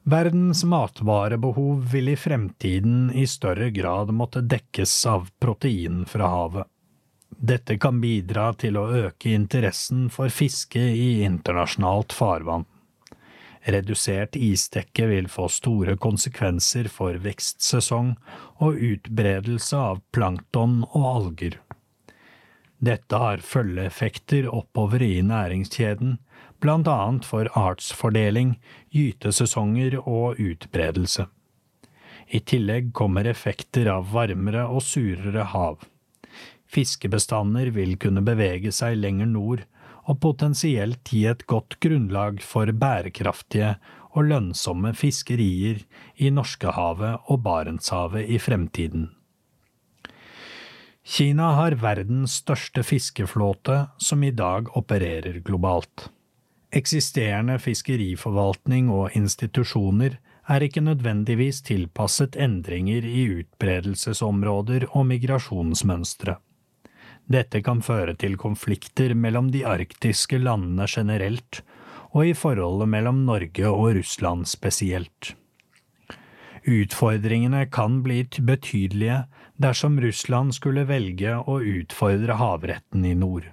Verdens 0.03 0.65
matvarebehov 0.67 1.85
vil 1.93 2.11
i 2.11 2.19
fremtiden 2.19 3.13
i 3.15 3.27
større 3.31 3.71
grad 3.71 4.11
måtte 4.11 4.43
dekkes 4.43 4.95
av 5.07 5.29
protein 5.41 6.03
fra 6.11 6.31
havet. 6.33 6.69
Dette 7.33 7.79
kan 7.79 8.01
bidra 8.03 8.51
til 8.59 8.77
å 8.79 8.89
øke 9.07 9.31
interessen 9.33 10.09
for 10.11 10.31
fiske 10.31 10.83
i 10.83 11.23
internasjonalt 11.27 12.13
farvann. 12.15 12.67
Redusert 13.63 14.35
isdekke 14.37 15.07
vil 15.07 15.29
få 15.31 15.47
store 15.53 15.95
konsekvenser 16.03 16.89
for 16.91 17.15
vekstsesong 17.23 18.17
og 18.65 18.81
utbredelse 18.83 19.79
av 19.79 20.01
plankton 20.15 20.81
og 20.91 21.05
alger. 21.13 21.61
Dette 22.83 23.19
har 23.23 23.45
følgeeffekter 23.47 24.49
oppover 24.51 25.05
i 25.07 25.21
næringskjeden, 25.23 26.17
blant 26.59 26.91
annet 26.91 27.27
for 27.27 27.47
artsfordeling, 27.59 28.57
gytesesonger 28.91 30.01
og 30.03 30.43
utbredelse. 30.43 31.29
I 32.35 32.41
tillegg 32.43 32.91
kommer 32.97 33.29
effekter 33.31 33.87
av 33.93 34.11
varmere 34.11 34.67
og 34.67 34.83
surere 34.83 35.47
hav. 35.55 35.83
Fiskebestander 36.73 37.71
vil 37.77 37.95
kunne 38.01 38.25
bevege 38.27 38.73
seg 38.75 38.97
lenger 38.99 39.31
nord, 39.31 39.65
og 40.11 40.21
potensielt 40.23 41.03
gi 41.09 41.25
et 41.31 41.45
godt 41.47 41.79
grunnlag 41.83 42.43
for 42.43 42.71
bærekraftige 42.73 43.77
og 44.13 44.29
lønnsomme 44.29 44.93
fiskerier 44.99 45.83
i 46.17 46.31
Norskehavet 46.31 47.29
og 47.31 47.43
Barentshavet 47.45 48.29
i 48.29 48.39
fremtiden. 48.43 49.11
Kina 51.03 51.49
har 51.59 51.75
verdens 51.83 52.39
største 52.43 52.85
fiskeflåte, 52.87 53.89
som 53.99 54.23
i 54.23 54.31
dag 54.31 54.69
opererer 54.79 55.41
globalt. 55.43 56.11
Eksisterende 56.73 57.59
fiskeriforvaltning 57.59 58.87
og 58.91 59.17
institusjoner 59.19 60.21
er 60.49 60.65
ikke 60.65 60.83
nødvendigvis 60.85 61.61
tilpasset 61.67 62.39
endringer 62.39 63.05
i 63.07 63.27
utbredelsesområder 63.43 64.87
og 64.93 65.07
migrasjonsmønstre. 65.11 66.39
Dette 67.31 67.63
kan 67.63 67.83
føre 67.85 68.17
til 68.19 68.37
konflikter 68.41 69.15
mellom 69.15 69.51
de 69.55 69.63
arktiske 69.69 70.41
landene 70.43 70.89
generelt, 70.91 71.63
og 72.13 72.27
i 72.29 72.35
forholdet 72.37 72.91
mellom 72.93 73.23
Norge 73.29 73.71
og 73.71 73.95
Russland 73.97 74.49
spesielt. 74.51 75.35
Utfordringene 76.69 77.65
kan 77.75 78.03
bli 78.05 78.23
betydelige 78.39 79.25
dersom 79.63 79.99
Russland 80.01 80.55
skulle 80.55 80.87
velge 80.87 81.35
å 81.39 81.59
utfordre 81.59 82.37
havretten 82.39 83.07
i 83.09 83.17
nord. 83.19 83.49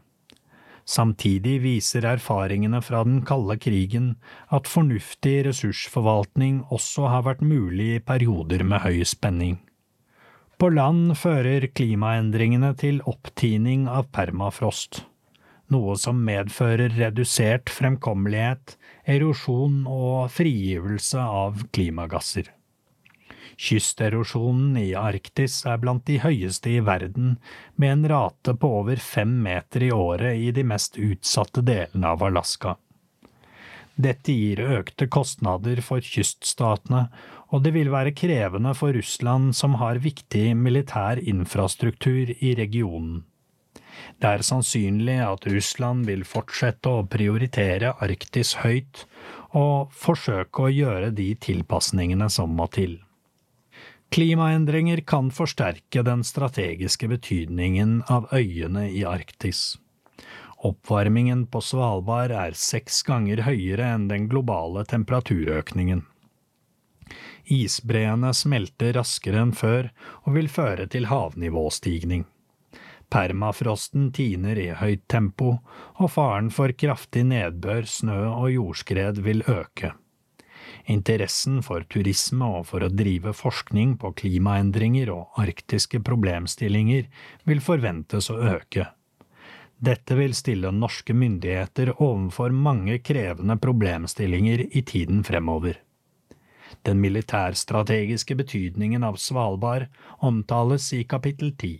Samtidig 0.89 1.59
viser 1.61 2.05
erfaringene 2.09 2.81
fra 2.81 3.03
den 3.05 3.21
kalde 3.25 3.59
krigen 3.61 4.15
at 4.49 4.69
fornuftig 4.69 5.43
ressursforvaltning 5.45 6.63
også 6.73 7.09
har 7.13 7.27
vært 7.27 7.43
mulig 7.45 7.91
i 7.95 8.01
perioder 8.01 8.65
med 8.65 8.81
høy 8.81 9.03
spenning. 9.05 9.59
På 10.59 10.67
land 10.75 11.13
fører 11.15 11.69
klimaendringene 11.71 12.73
til 12.75 12.97
opptining 13.07 13.85
av 13.87 14.09
permafrost, 14.11 15.05
noe 15.71 15.93
som 15.95 16.19
medfører 16.27 16.91
redusert 16.97 17.71
fremkommelighet, 17.71 18.73
erosjon 19.07 19.85
og 19.87 20.27
frigivelse 20.35 21.23
av 21.23 21.63
klimagasser. 21.71 22.49
Kysterosjonen 23.55 24.75
i 24.83 24.89
Arktis 24.99 25.61
er 25.63 25.79
blant 25.79 26.03
de 26.11 26.19
høyeste 26.25 26.75
i 26.75 26.83
verden, 26.83 27.37
med 27.79 27.93
en 27.93 28.05
rate 28.11 28.57
på 28.59 28.75
over 28.81 28.99
fem 28.99 29.39
meter 29.47 29.87
i 29.87 29.93
året 29.95 30.43
i 30.43 30.51
de 30.51 30.67
mest 30.67 30.99
utsatte 30.99 31.63
delene 31.63 32.11
av 32.17 32.27
Alaska. 32.27 32.75
Dette 33.99 34.31
gir 34.31 34.61
økte 34.63 35.09
kostnader 35.11 35.81
for 35.83 35.99
kyststatene 35.99 37.09
og 37.49 37.65
det 37.65 37.73
vil 37.73 37.89
være 37.91 38.13
krevende 38.13 38.75
for 38.77 38.93
Russland 38.93 39.55
som 39.57 39.79
har 39.81 40.01
viktig 40.03 40.53
militær 40.57 41.21
infrastruktur 41.21 42.29
i 42.29 42.53
regionen. 42.57 43.23
Det 44.21 44.29
er 44.29 44.45
sannsynlig 44.45 45.17
at 45.25 45.47
Russland 45.49 46.05
vil 46.07 46.23
fortsette 46.27 46.91
å 46.91 47.05
prioritere 47.09 47.95
Arktis 48.05 48.55
høyt 48.61 49.03
og 49.57 49.91
forsøke 49.95 50.67
å 50.67 50.71
gjøre 50.71 51.11
de 51.15 51.33
tilpasningene 51.41 52.29
som 52.31 52.53
må 52.55 52.69
til. 52.71 52.99
Klimaendringer 54.13 55.01
kan 55.05 55.29
forsterke 55.33 56.01
den 56.05 56.23
strategiske 56.25 57.09
betydningen 57.11 57.99
av 58.09 58.29
øyene 58.33 58.87
i 58.89 59.03
Arktis. 59.05 59.77
Oppvarmingen 60.59 61.45
på 61.47 61.61
Svalbard 61.63 62.33
er 62.35 62.55
seks 62.57 62.99
ganger 63.07 63.45
høyere 63.45 63.93
enn 63.95 64.09
den 64.09 64.27
globale 64.31 64.83
temperaturøkningen. 64.89 66.01
Isbreene 67.49 68.33
smelter 68.35 68.91
raskere 68.99 69.39
enn 69.45 69.53
før 69.55 69.87
og 70.25 70.35
vil 70.35 70.51
føre 70.51 70.89
til 70.91 71.07
havnivåstigning. 71.09 72.27
Permafrosten 73.09 74.11
tiner 74.13 74.59
i 74.61 74.67
høyt 74.77 75.07
tempo, 75.09 75.55
og 75.97 76.11
faren 76.13 76.51
for 76.53 76.75
kraftig 76.77 77.23
nedbør, 77.31 77.87
snø 77.89 78.19
og 78.27 78.51
jordskred 78.53 79.23
vil 79.25 79.41
øke. 79.49 79.95
Interessen 80.89 81.63
for 81.65 81.87
turisme 81.89 82.45
og 82.59 82.67
for 82.69 82.85
å 82.85 82.91
drive 82.93 83.33
forskning 83.33 83.95
på 84.01 84.13
klimaendringer 84.21 85.09
og 85.15 85.41
arktiske 85.41 86.03
problemstillinger 86.05 87.09
vil 87.49 87.65
forventes 87.65 88.29
å 88.29 88.37
øke. 88.59 88.91
Dette 89.79 90.15
vil 90.19 90.33
stille 90.35 90.71
norske 90.75 91.13
myndigheter 91.15 91.93
overfor 91.95 92.51
mange 92.51 92.97
krevende 92.99 93.55
problemstillinger 93.57 94.65
i 94.75 94.81
tiden 94.83 95.23
fremover. 95.23 95.77
Den 96.83 96.99
militærstrategiske 97.01 98.35
betydningen 98.35 99.03
av 99.03 99.15
Svalbard 99.15 99.87
omtales 100.19 100.91
i 100.93 101.03
kapittel 101.03 101.53
ti. 101.55 101.77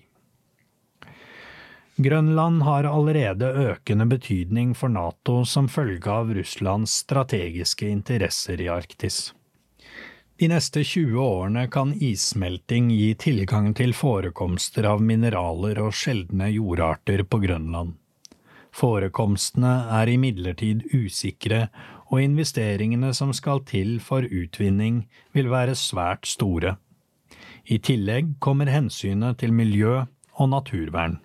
Grønland 2.00 2.64
har 2.64 2.88
allerede 2.88 3.50
økende 3.68 4.08
betydning 4.08 4.72
for 4.72 4.88
NATO 4.88 5.42
som 5.44 5.68
følge 5.68 6.08
av 6.08 6.32
Russlands 6.32 6.94
strategiske 7.04 7.90
interesser 7.92 8.62
i 8.64 8.70
Arktis. 8.72 9.34
De 10.40 10.48
neste 10.48 10.84
20 10.84 11.20
årene 11.20 11.66
kan 11.68 11.90
issmelting 12.00 12.86
gi 12.96 13.10
tilgang 13.20 13.74
til 13.76 13.92
forekomster 13.92 14.86
av 14.88 15.02
mineraler 15.04 15.82
og 15.84 15.92
sjeldne 15.92 16.48
jordarter 16.54 17.26
på 17.28 17.42
Grønland. 17.44 17.98
Forekomstene 18.72 19.74
er 20.00 20.08
imidlertid 20.14 20.86
usikre, 20.96 21.66
og 22.08 22.24
investeringene 22.24 23.12
som 23.14 23.34
skal 23.36 23.66
til 23.68 23.98
for 24.00 24.24
utvinning 24.24 25.02
vil 25.36 25.52
være 25.52 25.76
svært 25.76 26.24
store. 26.32 26.78
I 27.68 27.84
tillegg 27.84 28.38
kommer 28.40 28.72
hensynet 28.72 29.42
til 29.44 29.52
miljø 29.52 30.06
og 30.40 30.54
naturvern. 30.56 31.20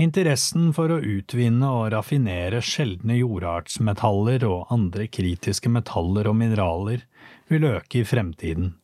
Interessen 0.00 0.72
for 0.74 0.90
å 0.90 0.98
utvinne 0.98 1.70
og 1.70 1.92
raffinere 1.94 2.64
sjeldne 2.64 3.20
jordartsmetaller 3.20 4.42
og 4.48 4.74
andre 4.74 5.06
kritiske 5.06 5.70
metaller 5.70 6.26
og 6.30 6.38
mineraler 6.40 7.06
vil 7.50 7.66
øke 7.68 8.00
i 8.00 8.06
fremtiden. 8.06 8.74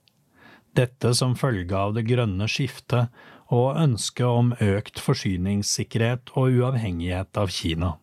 Dette 0.76 1.14
som 1.16 1.36
følge 1.38 1.76
av 1.76 1.94
det 1.96 2.04
grønne 2.10 2.48
skiftet 2.50 3.14
og 3.54 3.78
ønsket 3.78 4.26
om 4.26 4.52
økt 4.60 5.00
forsyningssikkerhet 5.00 6.34
og 6.34 6.58
uavhengighet 6.58 7.38
av 7.40 7.52
Kina. 7.54 7.94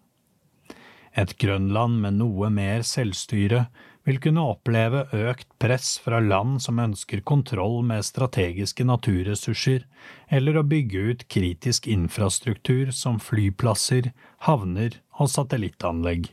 Et 1.13 1.35
Grønland 1.37 1.99
med 2.01 2.17
noe 2.17 2.49
mer 2.49 2.81
selvstyre 2.87 3.67
vil 4.07 4.19
kunne 4.23 4.43
oppleve 4.49 5.05
økt 5.13 5.47
press 5.61 5.95
fra 6.01 6.19
land 6.23 6.57
som 6.63 6.81
ønsker 6.81 7.21
kontroll 7.21 7.83
med 7.85 8.03
strategiske 8.03 8.85
naturressurser, 8.87 9.85
eller 10.27 10.57
å 10.57 10.65
bygge 10.67 11.03
ut 11.11 11.27
kritisk 11.31 11.87
infrastruktur 11.87 12.91
som 12.91 13.21
flyplasser, 13.21 14.11
havner 14.49 14.97
og 15.19 15.29
satellittanlegg. 15.31 16.31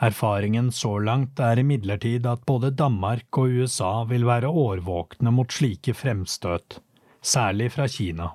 Erfaringen 0.00 0.70
så 0.72 0.94
langt 0.98 1.40
er 1.44 1.60
imidlertid 1.60 2.26
at 2.26 2.46
både 2.48 2.70
Danmark 2.72 3.38
og 3.38 3.52
USA 3.60 3.92
vil 4.08 4.24
være 4.28 4.48
årvåkne 4.48 5.32
mot 5.36 5.52
slike 5.52 5.94
fremstøt, 5.94 6.80
særlig 7.20 7.72
fra 7.76 7.88
Kina. 7.88 8.30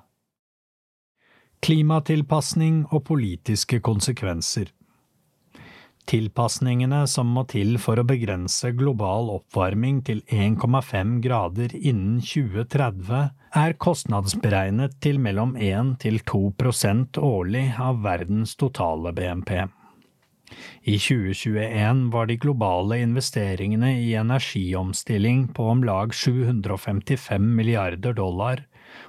Klimatilpasning 1.66 2.84
og 2.92 3.02
politiske 3.08 3.80
konsekvenser 3.80 4.70
Tilpasningene 6.06 7.00
som 7.10 7.32
må 7.34 7.42
til 7.50 7.80
for 7.82 7.98
å 7.98 8.06
begrense 8.06 8.70
global 8.78 9.26
oppvarming 9.32 10.04
til 10.06 10.20
1,5 10.30 11.16
grader 11.24 11.72
innen 11.74 12.20
2030, 12.22 13.24
er 13.58 13.74
kostnadsberegnet 13.82 14.94
til 15.02 15.18
mellom 15.22 15.56
1 15.58 15.96
til 16.04 16.20
2 16.30 16.42
prosent 16.62 17.18
årlig 17.18 17.64
av 17.88 18.04
verdens 18.06 18.54
totale 18.54 19.10
BNP. 19.16 19.50
I 20.82 20.98
2021 20.98 22.10
var 22.12 22.26
de 22.26 22.36
globale 22.36 23.00
investeringene 23.02 23.96
i 24.00 24.14
energiomstilling 24.14 25.48
på 25.56 25.66
om 25.72 25.82
lag 25.84 26.14
755 26.14 27.50
milliarder 27.56 28.14
dollar, 28.14 28.62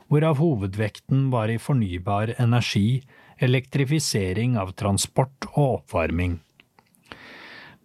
hvorav 0.07 0.41
hovedvekten 0.41 1.29
var 1.29 1.53
i 1.53 1.59
fornybar 1.61 2.33
energi, 2.41 3.03
elektrifisering 3.37 4.57
av 4.57 4.73
transport 4.79 5.49
og 5.53 5.79
oppvarming. 5.81 6.39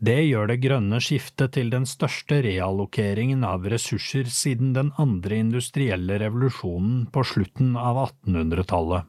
Det 0.02 0.18
gjør 0.24 0.48
det 0.50 0.58
grønne 0.64 0.98
skiftet 0.98 1.52
til 1.54 1.68
den 1.70 1.84
største 1.86 2.40
reallokeringen 2.42 3.44
av 3.46 3.68
ressurser 3.70 4.26
siden 4.26 4.72
den 4.74 4.90
andre 4.98 5.38
industrielle 5.44 6.16
revolusjonen 6.18 7.04
på 7.14 7.22
slutten 7.22 7.76
av 7.78 8.00
1800-tallet. 8.08 9.06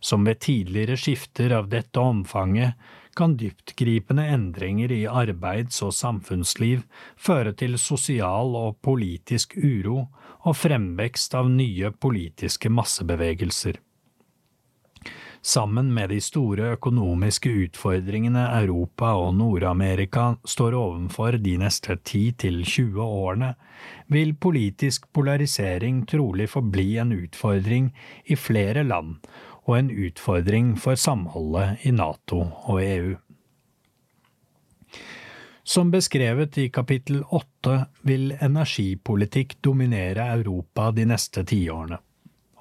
Som 0.00 0.24
ved 0.24 0.40
tidligere 0.44 0.96
skifter 1.00 1.52
av 1.58 1.68
dette 1.72 2.00
omfanget 2.00 2.80
kan 3.16 3.36
dyptgripende 3.40 4.26
endringer 4.34 4.92
i 4.92 5.04
arbeids- 5.06 5.82
og 5.86 5.94
samfunnsliv 5.94 6.84
føre 7.16 7.54
til 7.56 7.78
sosial 7.78 8.54
og 8.58 8.78
politisk 8.84 9.56
uro 9.56 10.08
og 10.44 10.56
fremvekst 10.60 11.34
av 11.38 11.48
nye 11.50 11.90
politiske 11.90 12.70
massebevegelser. 12.70 13.80
Sammen 15.44 15.90
med 15.92 16.08
de 16.08 16.22
store 16.24 16.70
økonomiske 16.72 17.50
utfordringene 17.66 18.46
Europa 18.62 19.10
og 19.20 19.34
Nord-Amerika 19.36 20.30
står 20.48 20.72
overfor 20.78 21.36
de 21.36 21.58
neste 21.60 21.98
10–20 21.98 22.96
årene, 23.04 23.50
vil 24.08 24.32
politisk 24.40 25.04
polarisering 25.12 26.06
trolig 26.08 26.48
forbli 26.48 26.94
en 27.02 27.12
utfordring 27.12 27.90
i 28.24 28.38
flere 28.40 28.86
land, 28.88 29.18
og 29.64 29.78
en 29.78 29.90
utfordring 29.90 30.74
for 30.80 30.98
samholdet 31.00 31.84
i 31.88 31.92
Nato 31.94 32.40
og 32.68 32.80
EU. 32.82 33.14
Som 35.64 35.88
beskrevet 35.90 36.58
i 36.60 36.68
kapittel 36.68 37.22
åtte 37.32 37.86
vil 38.04 38.34
energipolitikk 38.36 39.56
dominere 39.64 40.26
Europa 40.36 40.90
de 40.92 41.06
neste 41.08 41.44
tiårene. 41.48 41.96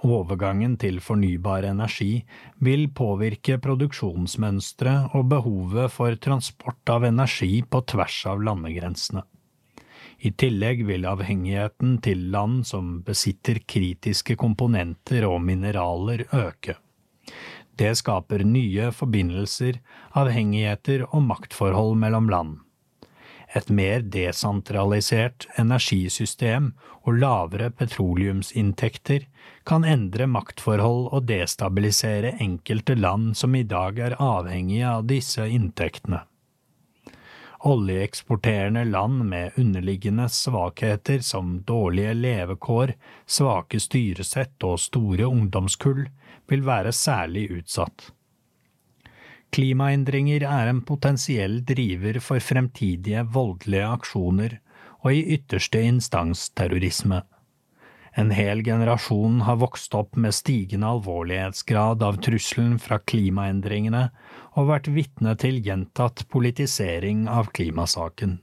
Overgangen 0.04 0.76
til 0.80 1.00
fornybar 1.04 1.64
energi 1.68 2.24
vil 2.64 2.90
påvirke 2.96 3.56
produksjonsmønstre 3.64 4.96
og 5.16 5.30
behovet 5.32 5.92
for 5.92 6.16
transport 6.20 6.92
av 6.92 7.06
energi 7.08 7.62
på 7.64 7.84
tvers 7.88 8.18
av 8.32 8.44
landegrensene. 8.44 9.24
I 10.24 10.32
tillegg 10.40 10.84
vil 10.88 11.08
avhengigheten 11.08 11.98
til 12.04 12.28
land 12.32 12.64
som 12.68 12.98
besitter 13.04 13.60
kritiske 13.68 14.36
komponenter 14.40 15.28
og 15.28 15.42
mineraler 15.44 16.24
øke. 16.32 16.78
Det 17.80 17.96
skaper 17.98 18.44
nye 18.46 18.92
forbindelser, 18.94 19.80
avhengigheter 20.18 21.08
og 21.10 21.26
maktforhold 21.30 21.98
mellom 22.02 22.30
land. 22.30 22.60
Et 23.54 23.70
mer 23.70 24.02
desentralisert 24.02 25.46
energisystem 25.62 26.72
og 27.04 27.20
lavere 27.22 27.70
petroleumsinntekter 27.78 29.28
kan 29.70 29.86
endre 29.86 30.26
maktforhold 30.30 31.12
og 31.14 31.28
destabilisere 31.30 32.34
enkelte 32.42 32.98
land 32.98 33.34
som 33.38 33.54
i 33.56 33.64
dag 33.64 34.00
er 34.02 34.18
avhengige 34.18 34.90
av 34.90 35.06
disse 35.10 35.46
inntektene. 35.46 36.24
Oljeeksporterende 37.64 38.84
land 38.86 39.24
med 39.30 39.52
underliggende 39.56 40.30
svakheter 40.30 41.20
som 41.20 41.62
dårlige 41.62 42.14
levekår, 42.14 42.94
svake 43.26 43.80
styresett 43.80 44.64
og 44.68 44.82
store 44.84 45.30
ungdomskull 45.32 46.02
vil 46.52 46.66
være 46.68 46.92
særlig 46.92 47.46
utsatt. 47.56 48.10
Klimaendringer 49.56 50.44
er 50.44 50.68
en 50.74 50.82
potensiell 50.84 51.62
driver 51.64 52.20
for 52.26 52.44
fremtidige 52.44 53.24
voldelige 53.32 53.88
aksjoner 53.96 54.58
og 55.06 55.14
i 55.14 55.24
ytterste 55.38 55.86
instans 55.88 56.50
terrorisme. 56.58 57.22
En 58.20 58.30
hel 58.36 58.60
generasjon 58.66 59.40
har 59.48 59.62
vokst 59.62 59.96
opp 59.98 60.18
med 60.20 60.36
stigende 60.36 60.90
alvorlighetsgrad 60.98 62.04
av 62.04 62.20
trusselen 62.26 62.76
fra 62.82 63.00
klimaendringene 63.00 64.10
og 64.54 64.70
vært 64.70 64.90
vitne 64.94 65.36
til 65.40 65.60
gjentatt 65.66 66.26
politisering 66.34 67.28
av 67.30 67.52
klimasaken. 67.56 68.40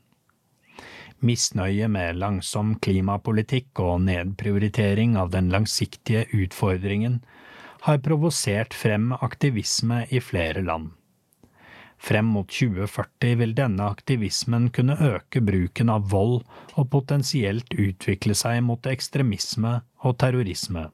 Misnøye 1.21 1.89
med 1.93 2.17
langsom 2.17 2.77
klimapolitikk 2.81 3.83
og 3.85 4.01
nedprioritering 4.07 5.19
av 5.21 5.35
den 5.35 5.51
langsiktige 5.53 6.25
utfordringen 6.33 7.21
har 7.85 8.01
provosert 8.05 8.75
frem 8.77 9.13
aktivisme 9.13 10.07
i 10.09 10.21
flere 10.25 10.65
land. 10.65 10.91
Frem 12.01 12.31
mot 12.33 12.49
2040 12.49 13.37
vil 13.43 13.53
denne 13.57 13.85
aktivismen 13.93 14.71
kunne 14.73 14.97
øke 14.97 15.43
bruken 15.45 15.93
av 15.93 16.09
vold 16.13 16.41
og 16.73 16.89
potensielt 16.95 17.77
utvikle 17.77 18.37
seg 18.37 18.63
mot 18.65 18.89
ekstremisme 18.89 19.75
og 20.01 20.17
terrorisme. 20.23 20.89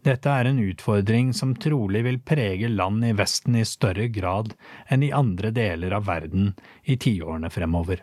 Dette 0.00 0.32
er 0.32 0.48
en 0.48 0.60
utfordring 0.62 1.34
som 1.36 1.52
trolig 1.60 2.00
vil 2.06 2.20
prege 2.24 2.70
land 2.72 3.04
i 3.04 3.12
Vesten 3.16 3.58
i 3.60 3.66
større 3.68 4.08
grad 4.08 4.54
enn 4.88 5.04
i 5.04 5.12
andre 5.12 5.50
deler 5.52 5.92
av 5.98 6.06
verden 6.08 6.54
i 6.84 6.96
tiårene 6.96 7.50
fremover. 7.52 8.00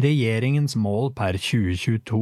Regjeringens 0.00 0.74
mål 0.80 1.12
per 1.14 1.36
2022 1.38 2.20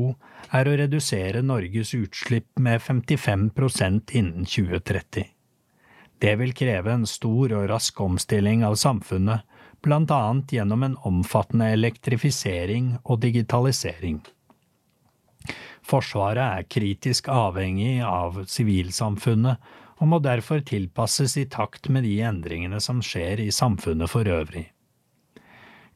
er 0.59 0.69
å 0.69 0.77
redusere 0.81 1.45
Norges 1.45 1.95
utslipp 1.97 2.61
med 2.61 2.83
55% 2.83 4.15
innen 4.19 4.49
2030. 4.49 5.29
Det 6.19 6.35
vil 6.41 6.55
kreve 6.57 6.93
en 6.93 7.07
stor 7.07 7.55
og 7.55 7.69
rask 7.71 8.01
omstilling 8.03 8.65
av 8.67 8.75
samfunnet, 8.81 9.45
annet 9.87 10.53
gjennom 10.53 10.83
en 10.83 10.97
omfattende 11.07 11.71
elektrifisering 11.77 12.97
og 13.05 13.21
digitalisering. 13.23 14.19
Forsvaret 15.89 16.45
er 16.45 16.71
kritisk 16.71 17.29
avhengig 17.33 18.01
av 18.05 18.43
sivilsamfunnet 18.51 19.71
og 19.99 20.11
må 20.13 20.19
derfor 20.23 20.63
tilpasses 20.67 21.37
i 21.41 21.47
takt 21.51 21.89
med 21.91 22.05
de 22.07 22.19
endringene 22.27 22.81
som 22.83 23.01
skjer 23.03 23.43
i 23.43 23.53
samfunnet 23.55 24.11
for 24.13 24.29
øvrig. 24.31 24.69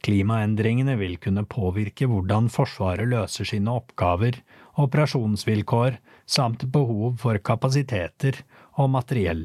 Klimaendringene 0.03 0.97
vil 0.99 1.15
kunne 1.23 1.45
påvirke 1.47 2.09
hvordan 2.11 2.49
Forsvaret 2.51 3.07
løser 3.07 3.47
sine 3.47 3.71
oppgaver, 3.71 4.41
operasjonsvilkår 4.83 6.01
samt 6.27 6.65
behov 6.75 7.21
for 7.23 7.39
kapasiteter 7.39 8.41
og 8.81 8.91
materiell. 8.97 9.45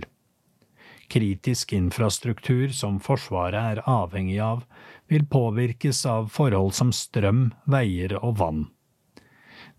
Kritisk 1.14 1.76
infrastruktur 1.78 2.74
som 2.76 2.98
Forsvaret 3.04 3.78
er 3.78 3.84
avhengig 3.86 4.40
av, 4.44 4.66
vil 5.08 5.28
påvirkes 5.30 6.02
av 6.10 6.32
forhold 6.34 6.74
som 6.76 6.90
strøm, 6.92 7.52
veier 7.70 8.18
og 8.24 8.40
vann. 8.42 8.66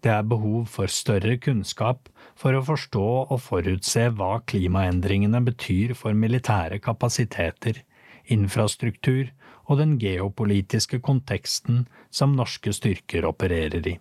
Det 0.04 0.12
er 0.14 0.26
behov 0.30 0.68
for 0.70 0.90
større 0.92 1.36
kunnskap 1.42 2.08
for 2.38 2.54
å 2.54 2.62
forstå 2.62 3.06
og 3.24 3.40
forutse 3.42 4.04
hva 4.14 4.38
klimaendringene 4.46 5.40
betyr 5.46 5.94
for 5.98 6.14
militære 6.14 6.78
kapasiteter, 6.84 7.82
infrastruktur 8.30 9.32
og 9.66 9.80
den 9.80 9.96
geopolitiske 10.00 11.00
konteksten 11.04 11.86
som 12.14 12.36
norske 12.38 12.72
styrker 12.72 13.26
opererer 13.28 13.90
i. 13.90 13.96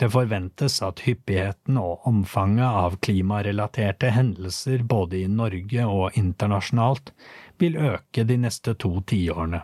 Det 0.00 0.08
forventes 0.10 0.80
at 0.82 1.04
hyppigheten 1.06 1.76
og 1.78 2.08
omfanget 2.08 2.66
av 2.66 2.96
klimarelaterte 3.04 4.10
hendelser 4.10 4.82
både 4.82 5.20
i 5.22 5.28
Norge 5.30 5.86
og 5.86 6.18
internasjonalt 6.18 7.12
vil 7.62 7.78
øke 7.78 8.24
de 8.26 8.40
neste 8.42 8.74
to 8.74 8.96
tiårene. 9.06 9.62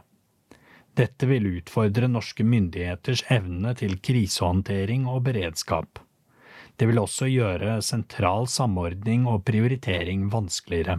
Dette 1.00 1.24
vil 1.30 1.46
utfordre 1.48 2.10
norske 2.12 2.44
myndigheters 2.44 3.22
evne 3.32 3.72
til 3.78 3.94
krisehåndtering 4.04 5.06
og 5.08 5.22
beredskap. 5.30 6.02
Det 6.76 6.88
vil 6.90 7.00
også 7.00 7.28
gjøre 7.30 7.78
sentral 7.84 8.44
samordning 8.52 9.24
og 9.30 9.46
prioritering 9.48 10.26
vanskeligere. 10.32 10.98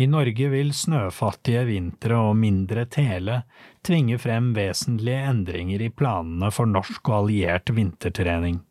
I 0.00 0.06
Norge 0.08 0.48
vil 0.52 0.72
snøfattige 0.72 1.66
vintre 1.68 2.22
og 2.30 2.38
mindre 2.40 2.86
tele 2.88 3.42
tvinge 3.84 4.16
frem 4.22 4.54
vesentlige 4.56 5.28
endringer 5.28 5.84
i 5.84 5.92
planene 5.92 6.48
for 6.54 6.70
norsk 6.70 7.12
og 7.12 7.18
alliert 7.24 7.72
vintertrening. 7.76 8.62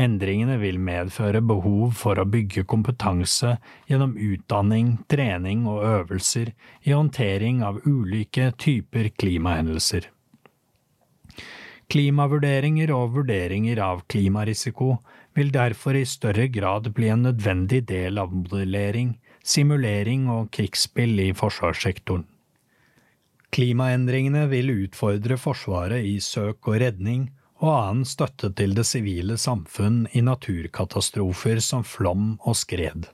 Endringene 0.00 0.56
vil 0.62 0.78
medføre 0.80 1.42
behov 1.44 1.92
for 2.00 2.16
å 2.16 2.24
bygge 2.24 2.64
kompetanse 2.68 3.56
gjennom 3.90 4.14
utdanning, 4.16 4.94
trening 5.12 5.66
og 5.68 5.82
øvelser 5.84 6.54
i 6.86 6.94
håndtering 6.94 7.60
av 7.66 7.82
ulike 7.84 8.48
typer 8.56 9.10
klimahendelser. 9.20 10.08
Klimavurderinger 11.90 12.92
og 12.94 13.16
vurderinger 13.18 13.80
av 13.82 14.04
klimarisiko 14.08 14.94
vil 15.36 15.50
derfor 15.52 15.98
i 15.98 16.06
større 16.08 16.46
grad 16.48 16.88
bli 16.96 17.10
en 17.12 17.26
nødvendig 17.26 17.82
del 17.90 18.20
av 18.22 18.32
modellering, 18.32 19.16
simulering 19.42 20.28
og 20.32 20.52
krigsspill 20.54 21.18
i 21.26 21.32
forsvarssektoren. 21.36 22.24
Klimaendringene 23.50 24.46
vil 24.52 24.70
utfordre 24.86 25.36
Forsvaret 25.40 26.06
i 26.06 26.20
søk 26.22 26.68
og 26.70 26.78
redning 26.84 27.26
og 27.60 27.70
annen 27.70 28.06
støtte 28.08 28.50
til 28.56 28.74
det 28.76 28.86
sivile 28.88 29.36
samfunn 29.40 30.06
i 30.16 30.22
naturkatastrofer 30.24 31.60
som 31.64 31.84
flom 31.84 32.38
og 32.40 32.56
skred. 32.56 33.08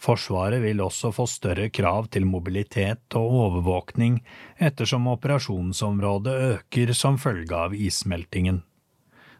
Forsvaret 0.00 0.60
vil 0.60 0.80
også 0.84 1.10
få 1.16 1.24
større 1.28 1.68
krav 1.72 2.08
til 2.12 2.26
mobilitet 2.28 3.16
og 3.16 3.36
overvåkning 3.42 4.18
ettersom 4.60 5.08
operasjonsområdet 5.12 6.34
øker 6.50 6.92
som 6.96 7.16
følge 7.20 7.56
av 7.56 7.76
issmeltingen. 7.76 8.62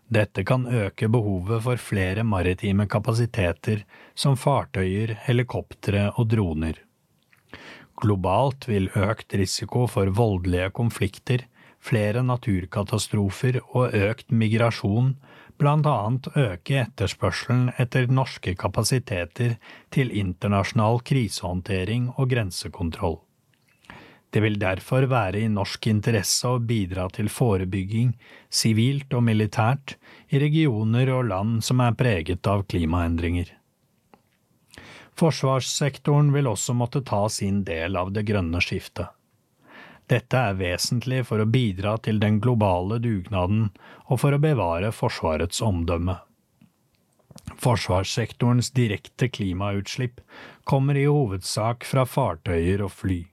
Dette 0.09 0.45
kan 0.47 0.69
øke 0.71 1.09
behovet 1.11 1.65
for 1.65 1.83
flere 1.83 2.23
maritime 2.25 2.87
kapasiteter 2.87 3.83
som 4.15 4.37
fartøyer, 4.39 5.17
helikoptre 5.27 6.13
og 6.15 6.29
droner. 6.31 6.79
Globalt 7.97 8.69
vil 8.69 8.89
økt 8.95 9.35
risiko 9.35 9.87
for 9.91 10.13
voldelige 10.15 10.71
konflikter 10.77 11.47
flere 11.87 12.23
naturkatastrofer 12.27 13.61
og 13.67 13.95
økt 13.95 14.33
migrasjon 14.35 15.15
blant 15.61 15.87
annet 15.89 16.29
øke 16.37 16.81
etterspørselen 16.83 17.71
etter 17.81 18.11
norske 18.13 18.57
kapasiteter 18.59 19.57
til 19.95 20.13
internasjonal 20.13 21.01
krisehåndtering 21.07 22.11
og 22.17 22.29
grensekontroll. 22.35 23.21
Det 24.35 24.43
vil 24.43 24.59
derfor 24.61 25.07
være 25.09 25.47
i 25.47 25.49
norsk 25.49 25.87
interesse 25.89 26.51
å 26.51 26.59
bidra 26.61 27.07
til 27.15 27.31
forebygging, 27.33 28.11
sivilt 28.51 29.15
og 29.17 29.23
militært, 29.25 29.97
i 30.29 30.41
regioner 30.43 31.09
og 31.15 31.31
land 31.31 31.63
som 31.65 31.81
er 31.81 31.95
preget 31.97 32.45
av 32.51 32.67
klimaendringer. 32.69 33.55
Forsvarssektoren 35.17 36.35
vil 36.35 36.51
også 36.51 36.75
måtte 36.77 37.01
ta 37.07 37.23
sin 37.33 37.63
del 37.65 37.97
av 37.97 38.11
det 38.13 38.27
grønne 38.29 38.61
skiftet. 38.61 39.16
Dette 40.07 40.39
er 40.39 40.59
vesentlig 40.59 41.25
for 41.27 41.43
å 41.43 41.49
bidra 41.51 41.97
til 41.99 42.21
den 42.23 42.39
globale 42.43 43.01
dugnaden 43.03 43.71
og 44.07 44.21
for 44.23 44.37
å 44.37 44.43
bevare 44.43 44.93
Forsvarets 44.95 45.63
omdømme. 45.65 46.21
Forsvarssektorens 47.63 48.71
direkte 48.75 49.29
klimautslipp 49.29 50.21
kommer 50.65 50.97
i 50.99 51.07
hovedsak 51.07 51.85
fra 51.87 52.05
fartøyer 52.07 52.83
og 52.87 52.93
fly. 52.95 53.27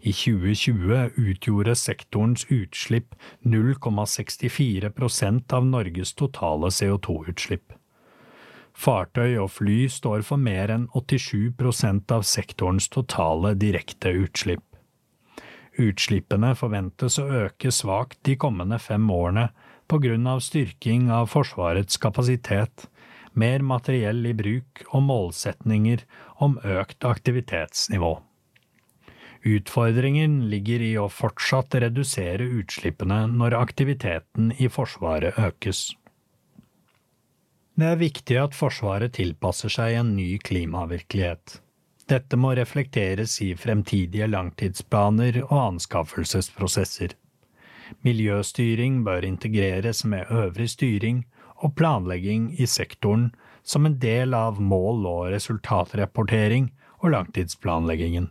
I 0.00 0.12
2020 0.14 1.10
utgjorde 1.20 1.74
sektorens 1.76 2.46
utslipp 2.50 3.14
0,64% 3.44 5.52
av 5.58 5.66
Norges 5.66 6.14
totale 6.14 6.70
CO2-utslipp. 6.72 7.72
Fartøy 8.76 9.38
og 9.40 9.50
fly 9.56 9.88
står 9.88 10.22
for 10.28 10.36
mer 10.40 10.70
enn 10.72 10.88
87% 10.94 12.12
av 12.12 12.22
sektorens 12.28 12.88
totale 12.92 13.54
direkte 13.56 14.08
utslipp. 14.12 14.75
Utslippene 15.76 16.54
forventes 16.56 17.18
å 17.20 17.26
øke 17.44 17.72
svakt 17.74 18.22
de 18.24 18.36
kommende 18.40 18.78
fem 18.80 19.10
årene 19.12 19.50
på 19.90 20.00
grunn 20.02 20.26
av 20.30 20.40
styrking 20.44 21.10
av 21.12 21.28
Forsvarets 21.30 22.00
kapasitet, 22.00 22.86
mer 23.36 23.60
materiell 23.60 24.24
i 24.26 24.32
bruk 24.36 24.86
og 24.88 25.04
målsetninger 25.10 26.06
om 26.42 26.56
økt 26.64 27.04
aktivitetsnivå. 27.04 28.14
Utfordringen 29.46 30.40
ligger 30.50 30.82
i 30.82 30.94
å 30.98 31.10
fortsatt 31.12 31.76
redusere 31.84 32.48
utslippene 32.58 33.26
når 33.30 33.58
aktiviteten 33.60 34.50
i 34.58 34.70
Forsvaret 34.72 35.38
økes. 35.38 35.90
Det 37.76 37.92
er 37.92 38.00
viktig 38.00 38.40
at 38.40 38.56
Forsvaret 38.56 39.12
tilpasser 39.20 39.70
seg 39.70 40.00
en 40.00 40.14
ny 40.16 40.38
klimavirkelighet. 40.40 41.60
Dette 42.06 42.38
må 42.38 42.52
reflekteres 42.54 43.40
i 43.42 43.48
fremtidige 43.58 44.28
langtidsplaner 44.30 45.40
og 45.48 45.56
anskaffelsesprosesser. 45.62 47.16
Miljøstyring 48.06 49.00
bør 49.06 49.26
integreres 49.26 50.04
med 50.06 50.30
øvrig 50.30 50.68
styring 50.70 51.24
og 51.56 51.74
planlegging 51.78 52.52
i 52.60 52.66
sektoren 52.70 53.32
som 53.66 53.86
en 53.86 53.98
del 53.98 54.34
av 54.38 54.60
mål- 54.62 55.06
og 55.10 55.32
resultatrapportering 55.34 56.70
og 57.02 57.10
langtidsplanleggingen. 57.16 58.30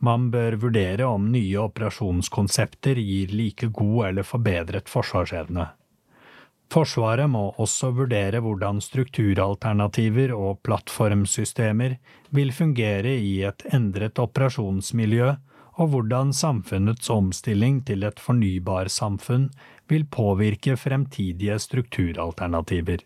Man 0.00 0.30
bør 0.32 0.56
vurdere 0.64 1.04
om 1.04 1.30
nye 1.32 1.60
operasjonskonsepter 1.60 2.96
gir 3.00 3.32
like 3.32 3.68
god 3.76 4.06
eller 4.08 4.26
forbedret 4.26 4.88
forsvarsevne. 4.88 5.68
Forsvaret 6.72 7.30
må 7.30 7.52
også 7.60 7.92
vurdere 7.94 8.40
hvordan 8.42 8.80
strukturalternativer 8.82 10.32
og 10.34 10.62
plattformsystemer 10.66 11.98
vil 12.34 12.52
fungere 12.52 13.14
i 13.14 13.42
et 13.46 13.66
endret 13.76 14.18
operasjonsmiljø, 14.18 15.34
og 15.74 15.90
hvordan 15.90 16.32
samfunnets 16.32 17.10
omstilling 17.10 17.80
til 17.86 18.06
et 18.06 18.20
fornybarsamfunn 18.22 19.48
vil 19.90 20.06
påvirke 20.06 20.76
fremtidige 20.78 21.58
strukturalternativer. 21.58 23.02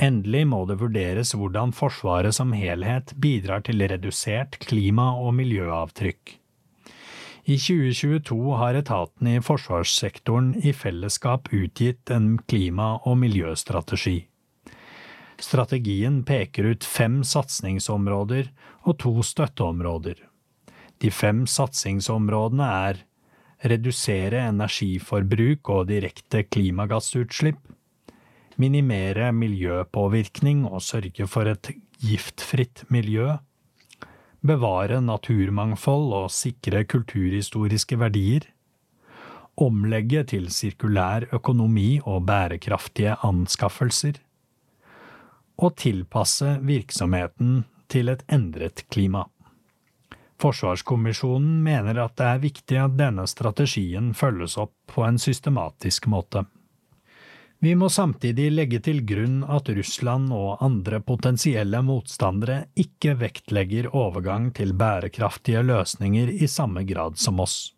Endelig 0.00 0.44
må 0.50 0.64
det 0.66 0.80
vurderes 0.80 1.32
hvordan 1.38 1.72
Forsvaret 1.72 2.34
som 2.34 2.52
helhet 2.52 3.14
bidrar 3.20 3.62
til 3.64 3.84
redusert 3.88 4.58
klima- 4.66 5.14
og 5.20 5.34
miljøavtrykk. 5.38 6.38
I 7.44 7.58
2022 7.60 8.54
har 8.56 8.74
etaten 8.78 9.28
i 9.28 9.40
forsvarssektoren 9.44 10.54
i 10.64 10.72
fellesskap 10.72 11.50
utgitt 11.52 12.10
en 12.10 12.38
klima- 12.48 13.02
og 13.04 13.18
miljøstrategi. 13.20 14.22
Strategien 15.36 16.22
peker 16.24 16.70
ut 16.72 16.86
fem 16.88 17.20
satsingsområder 17.20 18.48
og 18.88 18.96
to 19.04 19.12
støtteområder. 19.20 20.16
De 21.04 21.10
fem 21.12 21.44
satsingsområdene 21.44 22.70
er 22.88 23.04
redusere 23.68 24.46
energiforbruk 24.48 25.68
og 25.68 25.90
direkte 25.92 26.46
klimagassutslipp, 26.48 27.60
minimere 28.56 29.34
miljøpåvirkning 29.36 30.64
og 30.70 30.80
sørge 30.80 31.28
for 31.28 31.50
et 31.52 31.74
giftfritt 32.00 32.86
miljø, 32.88 33.34
bevare 34.44 35.00
naturmangfold 35.00 36.12
og 36.18 36.32
sikre 36.32 36.84
kulturhistoriske 36.84 37.98
verdier, 38.00 38.46
omlegge 39.56 40.24
til 40.34 40.48
sirkulær 40.52 41.28
økonomi 41.32 42.00
og 42.04 42.24
bærekraftige 42.28 43.16
anskaffelser, 43.24 44.18
og 45.56 45.76
tilpasse 45.78 46.58
virksomheten 46.66 47.62
til 47.88 48.10
et 48.10 48.24
endret 48.32 48.82
klima. 48.90 49.24
Forsvarskommisjonen 50.42 51.62
mener 51.62 52.00
at 52.02 52.16
det 52.18 52.26
er 52.26 52.42
viktig 52.42 52.78
at 52.82 52.96
denne 52.98 53.26
strategien 53.30 54.10
følges 54.18 54.58
opp 54.60 54.74
på 54.90 55.06
en 55.06 55.20
systematisk 55.22 56.08
måte. 56.10 56.42
Vi 57.58 57.74
må 57.78 57.88
samtidig 57.88 58.50
legge 58.52 58.80
til 58.84 59.00
grunn 59.08 59.38
at 59.48 59.68
Russland 59.76 60.32
og 60.36 60.64
andre 60.64 61.00
potensielle 61.00 61.80
motstandere 61.86 62.64
ikke 62.76 63.14
vektlegger 63.20 63.88
overgang 63.94 64.50
til 64.56 64.74
bærekraftige 64.76 65.62
løsninger 65.64 66.32
i 66.34 66.48
samme 66.50 66.84
grad 66.84 67.16
som 67.16 67.40
oss. 67.40 67.74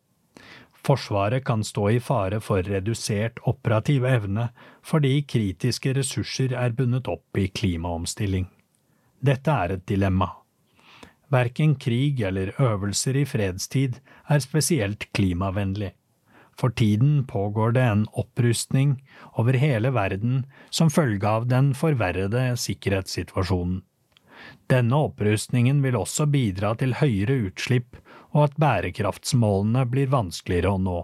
Forsvaret 0.86 1.44
kan 1.44 1.64
stå 1.66 1.88
i 1.96 2.00
fare 2.00 2.38
for 2.40 2.62
redusert 2.62 3.40
operativ 3.50 4.04
evne 4.06 4.48
fordi 4.86 5.20
kritiske 5.26 5.94
ressurser 5.98 6.54
er 6.54 6.74
bundet 6.78 7.08
opp 7.10 7.38
i 7.38 7.48
klimaomstilling. 7.50 8.46
Dette 9.18 9.50
er 9.50 9.76
et 9.76 9.86
dilemma. 9.86 10.28
Verken 11.32 11.74
krig 11.82 12.20
eller 12.22 12.52
øvelser 12.62 13.18
i 13.18 13.24
fredstid 13.26 13.98
er 14.30 14.42
spesielt 14.44 15.08
klimavennlig. 15.16 15.90
For 16.56 16.72
tiden 16.72 17.26
pågår 17.28 17.72
det 17.76 17.82
en 17.84 18.06
opprustning 18.12 18.96
over 19.36 19.58
hele 19.60 19.90
verden 19.92 20.46
som 20.70 20.90
følge 20.90 21.28
av 21.28 21.48
den 21.50 21.74
forverrede 21.76 22.54
sikkerhetssituasjonen. 22.60 23.82
Denne 24.70 24.98
opprustningen 25.08 25.82
vil 25.84 25.98
også 25.98 26.26
bidra 26.30 26.74
til 26.80 26.96
høyere 27.00 27.36
utslipp 27.50 27.98
og 28.32 28.48
at 28.48 28.58
bærekraftsmålene 28.60 29.84
blir 29.90 30.10
vanskeligere 30.12 30.74
å 30.76 30.82
nå. 30.82 30.98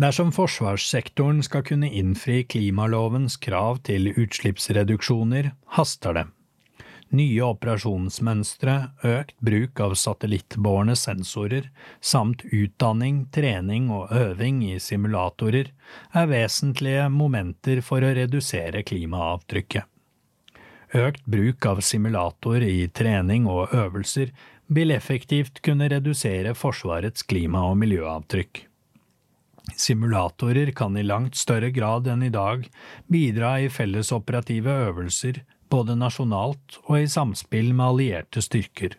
Dersom 0.00 0.30
forsvarssektoren 0.32 1.42
skal 1.42 1.64
kunne 1.66 1.90
innfri 1.90 2.44
klimalovens 2.46 3.36
krav 3.42 3.82
til 3.86 4.12
utslippsreduksjoner, 4.14 5.50
haster 5.76 6.14
det. 6.14 6.26
Nye 7.10 7.40
operasjonsmønstre, 7.42 8.74
økt 9.02 9.34
bruk 9.42 9.80
av 9.82 9.96
satellittbårne 9.98 10.94
sensorer, 10.94 11.66
samt 11.98 12.44
utdanning, 12.54 13.24
trening 13.34 13.88
og 13.90 14.12
øving 14.14 14.60
i 14.68 14.76
simulatorer 14.78 15.72
er 16.14 16.30
vesentlige 16.30 17.08
momenter 17.10 17.82
for 17.82 18.06
å 18.06 18.12
redusere 18.14 18.84
klimaavtrykket. 18.86 19.90
Økt 20.94 21.26
bruk 21.26 21.66
av 21.66 21.82
simulator 21.86 22.62
i 22.62 22.86
trening 22.94 23.50
og 23.50 23.74
øvelser 23.74 24.30
vil 24.70 24.94
effektivt 24.94 25.62
kunne 25.66 25.90
redusere 25.90 26.54
Forsvarets 26.54 27.26
klima- 27.26 27.66
og 27.66 27.78
miljøavtrykk. 27.82 28.66
Simulatorer 29.74 30.70
kan 30.74 30.96
i 30.98 31.06
langt 31.06 31.38
større 31.38 31.70
grad 31.74 32.06
enn 32.10 32.22
i 32.26 32.34
dag 32.34 32.66
bidra 33.10 33.56
i 33.62 33.70
fellesoperative 33.70 34.78
øvelser, 34.90 35.42
både 35.70 35.96
nasjonalt 35.98 36.80
og 36.86 36.98
i 36.98 37.06
samspill 37.08 37.72
med 37.74 37.86
allierte 37.86 38.42
styrker. 38.44 38.96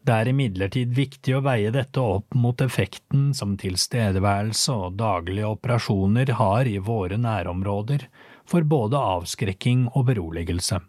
Det 0.00 0.14
er 0.16 0.30
imidlertid 0.30 0.94
viktig 0.96 1.34
å 1.36 1.42
veie 1.44 1.72
dette 1.74 2.00
opp 2.00 2.32
mot 2.32 2.62
effekten 2.64 3.34
som 3.36 3.58
tilstedeværelse 3.60 4.72
og 4.72 4.96
daglige 5.00 5.50
operasjoner 5.52 6.32
har 6.38 6.68
i 6.68 6.78
våre 6.80 7.18
nærområder, 7.20 8.06
for 8.48 8.64
både 8.66 8.98
avskrekking 8.98 9.90
og 9.92 10.08
beroligelse. 10.08 10.80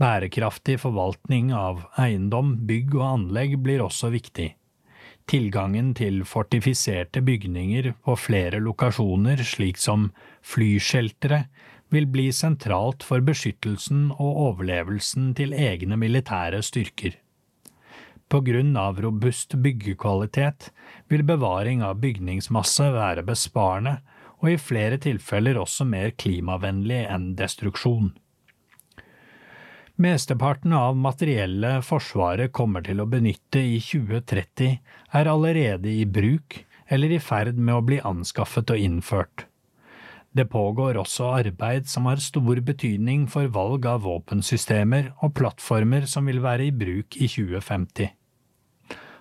Bærekraftig 0.00 0.78
forvaltning 0.80 1.52
av 1.56 1.84
eiendom, 2.00 2.54
bygg 2.68 2.96
og 2.96 3.04
anlegg 3.06 3.58
blir 3.64 3.84
også 3.84 4.10
viktig. 4.12 4.50
Tilgangen 5.26 5.92
til 5.98 6.20
fortifiserte 6.28 7.20
bygninger 7.24 7.92
på 8.04 8.16
flere 8.20 8.60
lokasjoner, 8.62 9.40
slik 9.44 9.80
som 9.80 10.10
flysheltere, 10.44 11.46
vil 11.94 12.08
bli 12.10 12.30
sentralt 12.34 13.04
for 13.06 13.22
beskyttelsen 13.24 14.10
og 14.16 14.42
overlevelsen 14.48 15.30
til 15.38 15.54
egne 15.54 15.98
militære 16.00 16.62
styrker. 16.66 17.14
På 18.26 18.40
grunn 18.42 18.74
av 18.76 18.98
robust 19.02 19.54
byggekvalitet 19.62 20.70
vil 21.12 21.22
bevaring 21.26 21.84
av 21.86 22.00
bygningsmasse 22.02 22.90
være 22.94 23.22
besparende 23.26 24.00
og 24.42 24.50
i 24.52 24.60
flere 24.60 24.98
tilfeller 25.00 25.58
også 25.60 25.86
mer 25.88 26.10
klimavennlig 26.18 27.04
enn 27.06 27.34
destruksjon. 27.38 28.10
Mesteparten 29.96 30.74
av 30.76 30.96
materiellet 31.00 31.84
Forsvaret 31.86 32.52
kommer 32.52 32.82
til 32.84 33.00
å 33.00 33.08
benytte 33.08 33.62
i 33.62 33.78
2030, 33.80 34.74
er 35.16 35.30
allerede 35.32 35.88
i 35.88 36.04
bruk 36.04 36.58
eller 36.92 37.14
i 37.16 37.20
ferd 37.22 37.56
med 37.56 37.78
å 37.78 37.84
bli 37.86 38.02
anskaffet 38.04 38.74
og 38.74 38.82
innført. 38.82 39.46
Det 40.36 40.44
pågår 40.52 40.98
også 41.00 41.30
arbeid 41.38 41.86
som 41.88 42.04
har 42.10 42.20
stor 42.20 42.60
betydning 42.60 43.24
for 43.32 43.48
valg 43.48 43.86
av 43.88 44.02
våpensystemer 44.04 45.14
og 45.24 45.32
plattformer 45.38 46.04
som 46.10 46.28
vil 46.28 46.42
være 46.44 46.66
i 46.68 46.74
bruk 46.76 47.16
i 47.16 47.28
2050. 47.30 48.10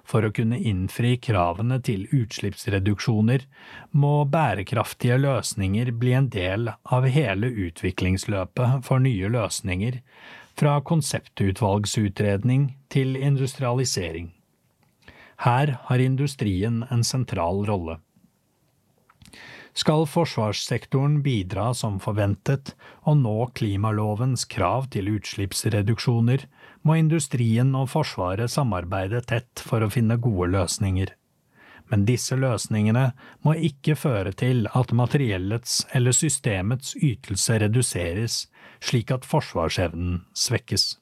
For 0.05 0.27
å 0.27 0.33
kunne 0.35 0.59
innfri 0.59 1.15
kravene 1.17 1.79
til 1.87 2.03
utslippsreduksjoner 2.13 3.45
må 3.97 4.13
bærekraftige 4.29 5.17
løsninger 5.23 5.93
bli 6.01 6.13
en 6.19 6.27
del 6.33 6.69
av 6.83 7.07
hele 7.09 7.49
utviklingsløpet 7.67 8.83
for 8.85 9.01
nye 9.01 9.31
løsninger, 9.31 10.01
fra 10.55 10.77
konseptutvalgsutredning 10.87 12.69
til 12.91 13.15
industrialisering. 13.15 14.29
Her 15.43 15.77
har 15.87 16.03
industrien 16.03 16.83
en 16.91 17.03
sentral 17.03 17.65
rolle. 17.67 17.97
Skal 19.75 20.05
forsvarssektoren 20.07 21.17
bidra 21.23 21.73
som 21.75 21.97
forventet 21.99 22.71
og 23.03 23.17
nå 23.19 23.35
klimalovens 23.59 24.45
krav 24.47 24.87
til 24.93 25.09
utslippsreduksjoner, 25.17 26.45
må 26.87 26.95
industrien 27.01 27.73
og 27.75 27.89
Forsvaret 27.91 28.53
samarbeide 28.53 29.19
tett 29.27 29.59
for 29.59 29.83
å 29.83 29.91
finne 29.91 30.15
gode 30.21 30.53
løsninger. 30.53 31.11
Men 31.91 32.05
disse 32.07 32.37
løsningene 32.39 33.09
må 33.43 33.57
ikke 33.67 33.97
føre 33.99 34.31
til 34.33 34.63
at 34.71 34.95
materiellets 34.95 35.83
eller 35.93 36.15
systemets 36.15 36.95
ytelse 36.95 37.59
reduseres, 37.61 38.45
slik 38.79 39.11
at 39.11 39.27
forsvarsevnen 39.27 40.23
svekkes. 40.33 40.95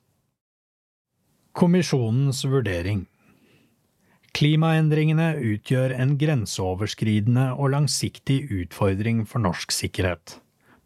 Kommisjonens 1.54 2.42
vurdering 2.50 3.06
Klimaendringene 4.34 5.36
utgjør 5.46 5.92
en 5.94 6.16
grenseoverskridende 6.18 7.52
og 7.54 7.70
langsiktig 7.76 8.40
utfordring 8.50 9.20
for 9.30 9.44
norsk 9.46 9.70
sikkerhet, 9.76 10.40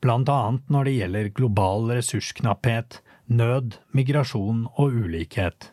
blant 0.04 0.28
annet 0.28 0.74
når 0.74 0.90
det 0.90 0.96
gjelder 0.98 1.30
global 1.38 1.88
ressursknapphet, 1.96 3.00
nød, 3.32 3.78
migrasjon 3.96 4.66
og 4.76 4.98
ulikhet. 5.00 5.70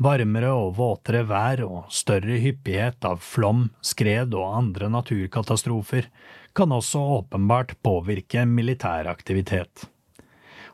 Varmere 0.00 0.54
og 0.56 0.74
våtere 0.76 1.22
vær 1.28 1.62
og 1.66 1.92
større 1.92 2.38
hyppighet 2.40 3.04
av 3.08 3.20
flom, 3.24 3.66
skred 3.84 4.32
og 4.32 4.56
andre 4.56 4.88
naturkatastrofer 4.92 6.08
kan 6.56 6.72
også 6.72 7.00
åpenbart 7.20 7.76
påvirke 7.84 8.44
militær 8.48 9.08
aktivitet. 9.12 9.84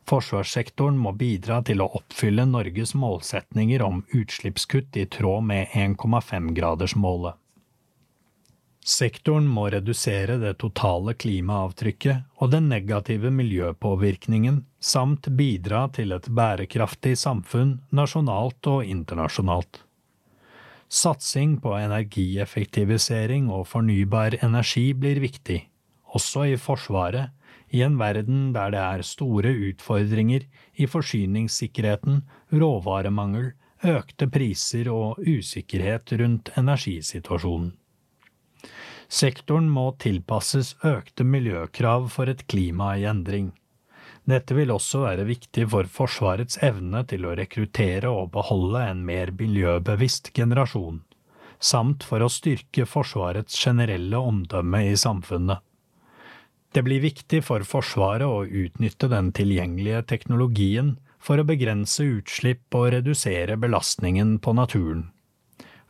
Forsvarssektoren 0.08 0.96
må 0.98 1.12
bidra 1.16 1.60
til 1.66 1.82
å 1.82 1.90
oppfylle 1.98 2.44
Norges 2.48 2.94
målsetninger 2.98 3.84
om 3.86 4.02
utslippskutt 4.10 4.98
i 4.98 5.06
tråd 5.06 5.46
med 5.52 5.76
1,5-gradersmålet. 5.78 7.38
Sektoren 8.82 9.46
må 9.46 9.68
redusere 9.70 10.40
det 10.42 10.56
totale 10.58 11.14
klimaavtrykket 11.14 12.42
og 12.42 12.50
den 12.50 12.66
negative 12.72 13.30
miljøpåvirkningen, 13.30 14.64
samt 14.82 15.28
bidra 15.38 15.84
til 15.94 16.10
et 16.16 16.26
bærekraftig 16.26 17.14
samfunn 17.20 17.76
nasjonalt 17.94 18.66
og 18.66 18.82
internasjonalt. 18.82 19.84
Satsing 20.92 21.54
på 21.62 21.76
energieffektivisering 21.78 23.46
og 23.54 23.68
fornybar 23.70 24.34
energi 24.42 24.90
blir 24.98 25.22
viktig, 25.22 25.60
også 26.18 26.50
i 26.50 26.58
Forsvaret, 26.58 27.30
i 27.72 27.82
en 27.82 27.96
verden 28.00 28.52
der 28.52 28.72
det 28.74 28.80
er 28.84 29.04
store 29.06 29.52
utfordringer 29.70 30.44
i 30.76 30.86
forsyningssikkerheten, 30.86 32.22
råvaremangel, 32.52 33.52
økte 33.82 34.28
priser 34.30 34.90
og 34.92 35.22
usikkerhet 35.24 36.12
rundt 36.20 36.52
energisituasjonen. 36.60 37.72
Sektoren 39.12 39.66
må 39.68 39.90
tilpasses 40.00 40.76
økte 40.88 41.24
miljøkrav 41.28 42.06
for 42.12 42.30
et 42.32 42.46
klima 42.48 42.94
i 42.96 43.04
endring. 43.08 43.50
Dette 44.28 44.54
vil 44.54 44.70
også 44.70 45.02
være 45.02 45.26
viktig 45.26 45.66
for 45.72 45.88
Forsvarets 45.90 46.60
evne 46.62 47.02
til 47.10 47.26
å 47.26 47.34
rekruttere 47.36 48.08
og 48.08 48.30
beholde 48.36 48.84
en 48.86 49.02
mer 49.04 49.32
miljøbevisst 49.36 50.30
generasjon, 50.36 51.02
samt 51.58 52.06
for 52.06 52.22
å 52.22 52.30
styrke 52.30 52.86
Forsvarets 52.86 53.58
generelle 53.58 54.20
omdømme 54.20 54.84
i 54.92 54.96
samfunnet. 54.96 55.60
Det 56.72 56.80
blir 56.86 57.02
viktig 57.04 57.42
for 57.44 57.64
Forsvaret 57.68 58.24
å 58.24 58.44
utnytte 58.46 59.10
den 59.12 59.28
tilgjengelige 59.36 60.06
teknologien 60.14 60.94
for 61.22 61.36
å 61.38 61.44
begrense 61.44 62.06
utslipp 62.18 62.72
og 62.78 62.94
redusere 62.94 63.58
belastningen 63.60 64.38
på 64.40 64.54
naturen. 64.56 65.10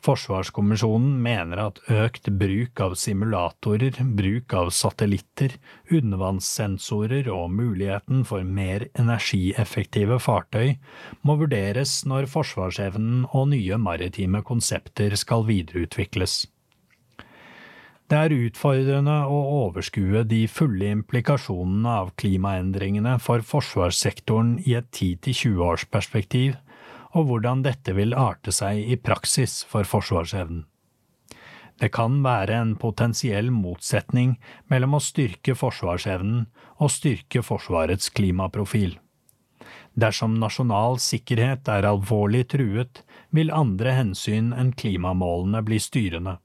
Forsvarskommisjonen 0.03 1.13
mener 1.23 1.61
at 1.63 1.77
økt 1.87 2.27
bruk 2.35 2.81
av 2.83 2.97
simulatorer, 2.99 4.01
bruk 4.19 4.55
av 4.59 4.73
satellitter, 4.75 5.55
undervannssensorer 5.95 7.31
og 7.31 7.53
muligheten 7.55 8.25
for 8.27 8.43
mer 8.43 8.89
energieffektive 8.99 10.19
fartøy 10.25 10.75
må 11.23 11.37
vurderes 11.45 12.01
når 12.11 12.27
forsvarsevnen 12.33 13.29
og 13.31 13.53
nye 13.55 13.79
maritime 13.79 14.43
konsepter 14.43 15.15
skal 15.23 15.47
videreutvikles. 15.47 16.41
Det 18.13 18.19
er 18.21 18.33
utfordrende 18.37 19.15
å 19.25 19.37
overskue 19.63 20.21
de 20.29 20.43
fulle 20.45 20.91
implikasjonene 20.93 21.95
av 22.03 22.11
klimaendringene 22.21 23.15
for 23.25 23.41
forsvarssektoren 23.41 24.59
i 24.69 24.75
et 24.77 24.91
10–20 24.91 25.63
års 25.65 25.87
perspektiv, 25.89 26.59
og 27.17 27.31
hvordan 27.31 27.63
dette 27.65 27.95
vil 27.97 28.13
arte 28.13 28.53
seg 28.53 28.83
i 28.85 28.99
praksis 29.01 29.63
for 29.71 29.89
forsvarsevnen. 29.89 30.67
Det 31.81 31.89
kan 31.97 32.21
være 32.21 32.61
en 32.61 32.77
potensiell 32.85 33.49
motsetning 33.49 34.37
mellom 34.69 35.01
å 35.01 35.03
styrke 35.09 35.57
forsvarsevnen 35.57 36.45
og 36.85 36.93
styrke 36.93 37.41
Forsvarets 37.41 38.13
klimaprofil. 38.13 38.99
Dersom 39.97 40.37
nasjonal 40.37 41.01
sikkerhet 41.01 41.65
er 41.65 41.89
alvorlig 41.89 42.45
truet, 42.53 43.07
vil 43.33 43.57
andre 43.57 43.97
hensyn 44.03 44.53
enn 44.53 44.77
klimamålene 44.77 45.65
bli 45.65 45.81
styrende. 45.81 46.43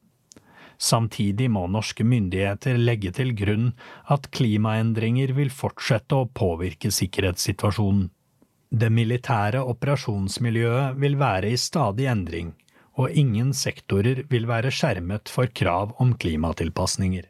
Samtidig 0.78 1.50
må 1.50 1.66
norske 1.74 2.06
myndigheter 2.06 2.78
legge 2.78 3.12
til 3.18 3.34
grunn 3.38 3.72
at 4.14 4.30
klimaendringer 4.30 5.34
vil 5.38 5.50
fortsette 5.50 6.16
å 6.16 6.30
påvirke 6.30 6.92
sikkerhetssituasjonen. 6.94 8.10
Det 8.70 8.90
militære 8.92 9.64
operasjonsmiljøet 9.64 11.00
vil 11.02 11.16
være 11.18 11.54
i 11.56 11.58
stadig 11.58 12.10
endring, 12.12 12.52
og 13.00 13.16
ingen 13.16 13.54
sektorer 13.56 14.26
vil 14.30 14.46
være 14.50 14.74
skjermet 14.74 15.32
for 15.32 15.50
krav 15.50 15.96
om 16.04 16.14
klimatilpasninger. 16.20 17.26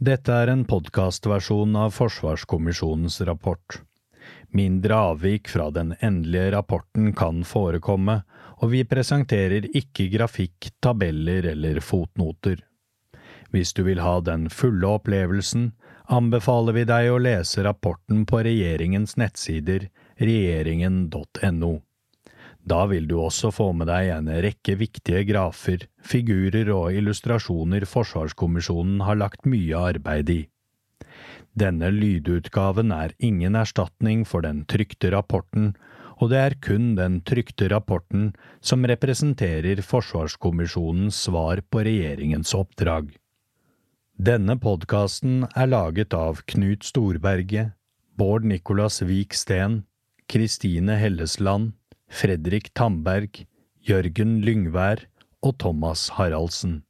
Dette 0.00 0.32
er 0.32 0.48
en 0.48 0.64
podkastversjon 0.64 1.76
av 1.76 1.92
Forsvarskommisjonens 1.92 3.20
rapport. 3.28 3.82
Mindre 4.56 4.96
avvik 5.10 5.50
fra 5.52 5.68
den 5.70 5.92
endelige 6.00 6.54
rapporten 6.56 7.12
kan 7.12 7.44
forekomme, 7.44 8.22
og 8.60 8.72
vi 8.74 8.82
presenterer 8.84 9.68
ikke 9.76 10.10
grafikk, 10.12 10.70
tabeller 10.84 11.48
eller 11.54 11.80
fotnoter. 11.84 12.60
Hvis 13.50 13.72
du 13.74 13.82
vil 13.86 14.02
ha 14.04 14.18
den 14.22 14.48
fulle 14.52 14.86
opplevelsen, 14.98 15.70
anbefaler 16.10 16.76
vi 16.76 16.84
deg 16.86 17.10
å 17.10 17.20
lese 17.22 17.64
rapporten 17.66 18.26
på 18.28 18.42
regjeringens 18.46 19.16
nettsider 19.18 19.88
regjeringen.no. 20.20 21.72
Da 22.60 22.84
vil 22.90 23.06
du 23.08 23.16
også 23.18 23.50
få 23.54 23.70
med 23.72 23.88
deg 23.88 24.10
en 24.12 24.28
rekke 24.44 24.76
viktige 24.78 25.24
grafer, 25.30 25.86
figurer 26.04 26.68
og 26.74 26.92
illustrasjoner 26.92 27.86
Forsvarskommisjonen 27.88 29.00
har 29.06 29.18
lagt 29.18 29.48
mye 29.48 29.80
arbeid 29.90 30.32
i. 30.34 30.40
Denne 31.56 31.88
lydutgaven 31.90 32.92
er 32.94 33.16
ingen 33.18 33.56
erstatning 33.58 34.26
for 34.28 34.44
den 34.46 34.62
trykte 34.70 35.10
rapporten, 35.16 35.72
og 36.20 36.28
det 36.32 36.40
er 36.40 36.56
kun 36.60 36.92
den 36.98 37.18
trykte 37.24 37.70
rapporten 37.72 38.30
som 38.60 38.84
representerer 38.84 39.80
Forsvarskommisjonens 39.84 41.16
svar 41.26 41.62
på 41.72 41.84
regjeringens 41.86 42.52
oppdrag. 42.56 43.08
Denne 44.20 44.58
podkasten 44.60 45.46
er 45.56 45.70
laget 45.70 46.12
av 46.12 46.42
Knut 46.52 46.84
Storberget, 46.84 47.72
Bård 48.20 48.44
Nicolas 48.44 49.00
Vik 49.00 49.32
Steen, 49.32 49.80
Kristine 50.28 50.98
Hellesland, 51.00 51.72
Fredrik 52.12 52.68
Tamberg, 52.76 53.46
Jørgen 53.80 54.42
Lyngvær 54.44 55.06
og 55.40 55.56
Thomas 55.62 56.10
Haraldsen. 56.18 56.82